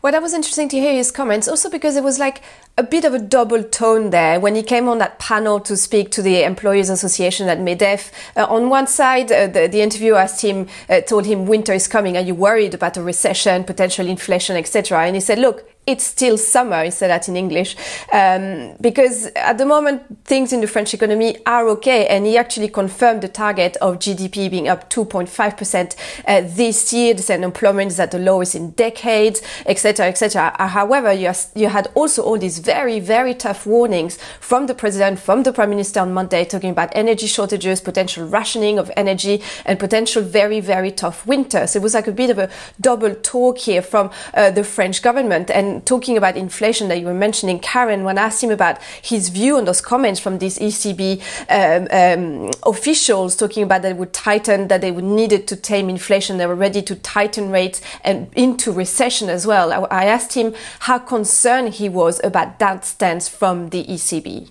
Well, 0.01 0.13
that 0.13 0.21
was 0.21 0.33
interesting 0.33 0.69
to 0.69 0.79
hear 0.79 0.93
his 0.93 1.11
comments, 1.11 1.49
also 1.49 1.69
because 1.69 1.97
it 1.97 2.03
was 2.05 2.19
like 2.19 2.41
a 2.77 2.83
bit 2.83 3.03
of 3.03 3.13
a 3.13 3.19
double 3.19 3.61
tone 3.63 4.11
there 4.11 4.39
when 4.39 4.55
he 4.55 4.63
came 4.63 4.87
on 4.87 4.97
that 4.99 5.19
panel 5.19 5.59
to 5.59 5.75
speak 5.75 6.09
to 6.11 6.21
the 6.21 6.41
Employers 6.43 6.89
Association 6.89 7.49
at 7.49 7.59
MEDEF. 7.59 8.09
Uh, 8.37 8.45
on 8.45 8.69
one 8.69 8.87
side, 8.87 9.29
uh, 9.29 9.47
the, 9.47 9.67
the, 9.67 9.81
interviewer 9.81 10.17
asked 10.17 10.41
him, 10.41 10.67
uh, 10.89 11.01
told 11.01 11.25
him, 11.25 11.45
winter 11.45 11.73
is 11.73 11.89
coming. 11.89 12.15
Are 12.15 12.23
you 12.23 12.33
worried 12.33 12.73
about 12.73 12.95
a 12.95 13.03
recession, 13.03 13.65
potential 13.65 14.07
inflation, 14.07 14.55
etc.? 14.55 15.05
And 15.05 15.17
he 15.17 15.19
said, 15.19 15.37
look, 15.37 15.69
it's 15.89 16.03
still 16.03 16.37
summer, 16.37 16.89
said 16.91 17.09
that 17.09 17.27
in 17.27 17.35
English, 17.35 17.75
um, 18.13 18.75
because 18.79 19.25
at 19.35 19.57
the 19.57 19.65
moment 19.65 20.03
things 20.25 20.53
in 20.53 20.61
the 20.61 20.67
French 20.67 20.93
economy 20.93 21.37
are 21.45 21.67
okay, 21.69 22.07
and 22.07 22.25
he 22.25 22.37
actually 22.37 22.69
confirmed 22.69 23.21
the 23.21 23.27
target 23.27 23.75
of 23.77 23.99
GDP 23.99 24.49
being 24.49 24.67
up 24.67 24.89
2.5% 24.89 25.95
uh, 26.27 26.41
this 26.45 26.93
year. 26.93 27.13
The 27.13 27.33
unemployment 27.33 27.91
is 27.91 27.99
at 27.99 28.11
the 28.11 28.19
lowest 28.19 28.55
in 28.55 28.71
decades, 28.71 29.41
etc., 29.65 30.07
etc. 30.07 30.55
Uh, 30.59 30.67
however, 30.67 31.11
you, 31.11 31.31
you 31.55 31.69
had 31.69 31.87
also 31.95 32.23
all 32.23 32.37
these 32.37 32.59
very, 32.59 32.99
very 32.99 33.33
tough 33.33 33.65
warnings 33.65 34.17
from 34.39 34.67
the 34.67 34.75
president, 34.75 35.19
from 35.19 35.43
the 35.43 35.51
prime 35.51 35.69
minister 35.69 35.99
on 35.99 36.13
Monday, 36.13 36.45
talking 36.45 36.69
about 36.69 36.89
energy 36.93 37.27
shortages, 37.27 37.81
potential 37.81 38.27
rationing 38.27 38.77
of 38.77 38.91
energy, 38.95 39.41
and 39.65 39.79
potential 39.79 40.21
very, 40.21 40.59
very 40.59 40.91
tough 40.91 41.25
winter. 41.25 41.65
So 41.67 41.79
it 41.79 41.83
was 41.83 41.93
like 41.93 42.07
a 42.07 42.11
bit 42.11 42.29
of 42.29 42.37
a 42.37 42.49
double 42.79 43.15
talk 43.15 43.57
here 43.57 43.81
from 43.81 44.11
uh, 44.33 44.51
the 44.51 44.63
French 44.63 45.01
government. 45.01 45.49
And 45.49 45.78
talking 45.81 46.17
about 46.17 46.37
inflation 46.37 46.87
that 46.89 46.99
you 46.99 47.05
were 47.05 47.13
mentioning, 47.13 47.59
Karen, 47.59 48.03
when 48.03 48.17
I 48.17 48.23
asked 48.23 48.43
him 48.43 48.51
about 48.51 48.81
his 49.01 49.29
view 49.29 49.57
on 49.57 49.65
those 49.65 49.81
comments 49.81 50.19
from 50.19 50.39
these 50.39 50.57
ECB 50.59 51.21
um, 51.49 51.87
um, 51.91 52.51
officials 52.63 53.35
talking 53.35 53.63
about 53.63 53.81
that 53.81 53.89
they 53.89 53.93
would 53.93 54.13
tighten, 54.13 54.67
that 54.67 54.81
they 54.81 54.91
would 54.91 55.03
needed 55.03 55.47
to 55.47 55.55
tame 55.55 55.89
inflation, 55.89 56.37
they 56.37 56.47
were 56.47 56.55
ready 56.55 56.81
to 56.81 56.95
tighten 56.95 57.51
rates 57.51 57.81
and 58.03 58.31
into 58.35 58.71
recession 58.71 59.29
as 59.29 59.45
well. 59.45 59.71
I, 59.71 60.03
I 60.03 60.05
asked 60.05 60.33
him 60.33 60.53
how 60.79 60.99
concerned 60.99 61.75
he 61.75 61.89
was 61.89 62.21
about 62.23 62.59
that 62.59 62.85
stance 62.85 63.27
from 63.27 63.69
the 63.69 63.83
ECB. 63.85 64.49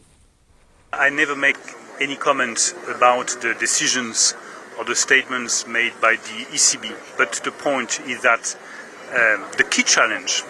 I 0.93 1.11
never 1.11 1.37
make 1.37 1.59
any 2.01 2.17
comments 2.17 2.75
about 2.89 3.29
the 3.43 3.55
decisions 3.59 4.35
or 4.79 4.85
the 4.85 4.95
statements 4.95 5.67
made 5.67 5.93
by 6.01 6.13
the 6.13 6.47
ECB, 6.53 6.95
but 7.17 7.33
the 7.45 7.51
point 7.51 8.01
is 8.01 8.23
that 8.23 8.57
um, 9.11 9.45
the 9.57 9.65
key 9.65 9.83
challenge 9.83 10.43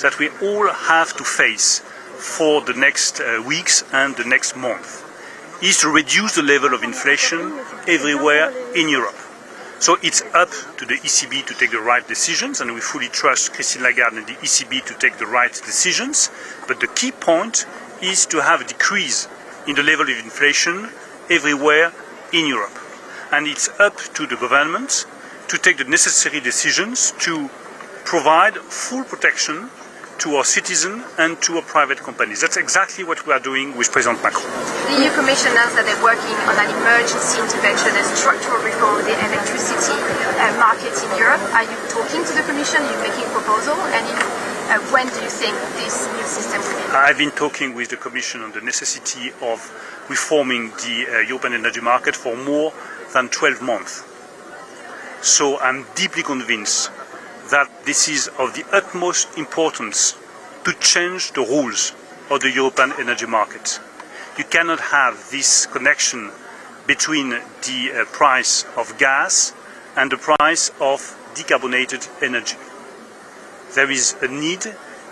that 0.00 0.18
we 0.18 0.28
all 0.40 0.68
have 0.68 1.14
to 1.16 1.24
face 1.24 1.80
for 2.16 2.60
the 2.62 2.74
next 2.74 3.20
uh, 3.20 3.42
weeks 3.46 3.84
and 3.92 4.16
the 4.16 4.24
next 4.24 4.56
month 4.56 5.02
is 5.62 5.78
to 5.78 5.88
reduce 5.88 6.34
the 6.34 6.42
level 6.42 6.74
of 6.74 6.82
inflation 6.82 7.38
everywhere 7.86 8.50
in 8.74 8.88
Europe. 8.88 9.16
So 9.78 9.96
it's 10.02 10.22
up 10.34 10.50
to 10.78 10.84
the 10.84 10.94
ECB 10.94 11.46
to 11.46 11.54
take 11.54 11.70
the 11.72 11.80
right 11.80 12.06
decisions, 12.06 12.60
and 12.60 12.72
we 12.72 12.80
fully 12.80 13.08
trust 13.08 13.52
Christine 13.52 13.82
Lagarde 13.82 14.16
and 14.16 14.26
the 14.26 14.34
ECB 14.34 14.84
to 14.84 14.94
take 14.94 15.18
the 15.18 15.26
right 15.26 15.52
decisions. 15.52 16.30
But 16.68 16.80
the 16.80 16.86
key 16.86 17.10
point 17.10 17.66
is 18.00 18.26
to 18.26 18.42
have 18.42 18.60
a 18.60 18.64
decrease 18.64 19.28
in 19.66 19.74
the 19.74 19.82
level 19.82 20.08
of 20.08 20.18
inflation 20.18 20.88
everywhere 21.30 21.92
in 22.32 22.46
Europe. 22.46 22.76
And 23.32 23.46
it's 23.46 23.68
up 23.80 23.96
to 24.14 24.26
the 24.26 24.36
government 24.36 25.06
to 25.48 25.58
take 25.58 25.78
the 25.78 25.84
necessary 25.84 26.40
decisions 26.40 27.12
to 27.20 27.48
provide 28.04 28.56
full 28.56 29.04
protection 29.04 29.70
to 30.18 30.36
our 30.36 30.44
citizens 30.44 31.04
and 31.18 31.40
to 31.42 31.56
our 31.56 31.62
private 31.62 31.98
companies. 31.98 32.40
That's 32.40 32.56
exactly 32.56 33.04
what 33.04 33.26
we 33.26 33.32
are 33.32 33.40
doing 33.40 33.76
with 33.76 33.90
President 33.92 34.22
Macron. 34.22 34.44
The 34.92 35.04
EU 35.04 35.10
Commission 35.16 35.52
announced 35.52 35.76
that 35.76 35.86
they're 35.88 36.04
working 36.04 36.36
on 36.50 36.54
an 36.58 36.68
emergency 36.68 37.40
intervention 37.40 37.92
and 37.94 38.06
structural 38.16 38.60
reform 38.62 39.00
of 39.00 39.04
the 39.08 39.16
electricity 39.16 39.96
uh, 39.96 40.52
market 40.58 40.92
in 40.92 41.10
Europe. 41.16 41.42
Are 41.56 41.64
you 41.64 41.76
talking 41.88 42.22
to 42.24 42.32
the 42.36 42.44
Commission? 42.44 42.82
Are 42.82 42.90
you 42.92 43.00
making 43.00 43.24
a 43.24 43.32
proposal? 43.32 43.76
And 43.96 44.04
if, 44.06 44.20
uh, 44.70 44.78
when 44.92 45.06
do 45.08 45.18
you 45.22 45.32
think 45.32 45.54
this 45.80 46.04
new 46.14 46.26
system 46.26 46.60
will 46.60 46.76
be? 46.76 46.94
I've 46.94 47.18
been 47.18 47.32
talking 47.32 47.74
with 47.74 47.88
the 47.90 48.00
Commission 48.00 48.42
on 48.42 48.52
the 48.52 48.60
necessity 48.60 49.32
of 49.42 49.58
reforming 50.08 50.70
the 50.84 51.06
uh, 51.08 51.12
European 51.26 51.54
energy 51.54 51.80
market 51.80 52.16
for 52.16 52.36
more 52.36 52.72
than 53.12 53.28
12 53.28 53.62
months. 53.62 54.04
So 55.22 55.58
I'm 55.60 55.86
deeply 55.94 56.22
convinced 56.22 56.90
that 57.52 57.84
this 57.84 58.08
is 58.08 58.28
of 58.38 58.54
the 58.54 58.64
utmost 58.72 59.36
importance 59.36 60.16
to 60.64 60.72
change 60.80 61.32
the 61.32 61.42
rules 61.42 61.92
of 62.30 62.40
the 62.40 62.50
European 62.50 62.92
energy 62.98 63.26
market. 63.26 63.78
You 64.38 64.44
cannot 64.44 64.80
have 64.80 65.30
this 65.30 65.66
connection 65.66 66.30
between 66.86 67.28
the 67.28 67.92
uh, 67.92 68.04
price 68.06 68.64
of 68.74 68.96
gas 68.96 69.52
and 69.96 70.10
the 70.10 70.16
price 70.16 70.70
of 70.80 71.00
decarbonated 71.34 72.08
energy. 72.22 72.56
There 73.74 73.90
is 73.90 74.16
a 74.22 74.28
need 74.28 74.64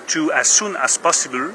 to, 0.08 0.32
as 0.32 0.48
soon 0.48 0.76
as 0.76 0.96
possible, 0.96 1.52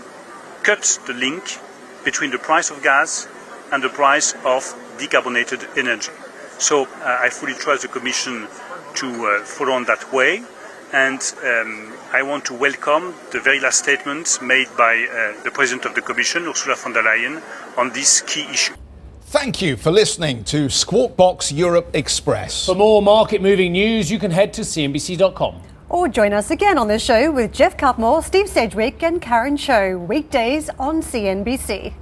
cut 0.62 1.00
the 1.08 1.14
link 1.14 1.58
between 2.04 2.30
the 2.30 2.38
price 2.38 2.70
of 2.70 2.84
gas 2.84 3.28
and 3.72 3.84
the 3.84 3.90
price 3.90 4.34
of 4.46 4.62
decarbonated 5.00 5.66
energy. 5.80 6.12
So 6.60 6.86
uh, 6.86 7.18
I 7.22 7.30
fully 7.30 7.56
trust 7.56 7.82
the 7.82 7.88
Commission 7.88 8.48
to 8.96 9.08
uh, 9.08 9.44
follow 9.46 9.74
on 9.74 9.86
that 9.86 10.14
way 10.14 10.44
and 10.94 11.22
um, 11.44 11.94
I 12.14 12.22
want 12.24 12.46
to 12.46 12.54
welcome 12.54 13.14
the 13.32 13.40
very 13.40 13.60
last 13.60 13.80
statement 13.80 14.40
made 14.42 14.68
by 14.78 15.08
uh, 15.10 15.44
the 15.44 15.52
President 15.52 15.86
of 15.86 15.96
the 15.96 16.02
Commission, 16.02 16.48
Ursula 16.48 16.76
von 16.76 16.94
der 16.94 17.04
Leyen, 17.04 17.42
on 17.78 17.92
this 17.92 18.22
key 18.22 18.46
issue. 18.52 18.74
Thank 19.22 19.62
you 19.62 19.76
for 19.76 19.92
listening 19.92 20.44
to 20.46 20.70
Squawk 20.70 21.18
Box 21.18 21.52
Europe 21.52 21.90
Express. 21.94 22.66
For 22.66 22.76
more 22.76 23.02
market 23.02 23.42
moving 23.42 23.74
news, 23.74 24.10
you 24.10 24.20
can 24.20 24.32
head 24.32 24.54
to 24.54 24.62
CNBC.com. 24.62 25.62
Or 25.90 26.08
join 26.08 26.34
us 26.34 26.52
again 26.52 26.78
on 26.78 26.88
the 26.88 27.00
show 27.00 27.32
with 27.32 27.52
Geoff 27.52 27.76
Cutmore, 27.78 28.24
Steve 28.24 28.48
Sedgwick, 28.48 29.04
and 29.04 29.22
Karen 29.22 29.58
Tso, 29.58 29.98
weekdays 29.98 30.70
on 30.80 31.02
CNBC. 31.02 31.94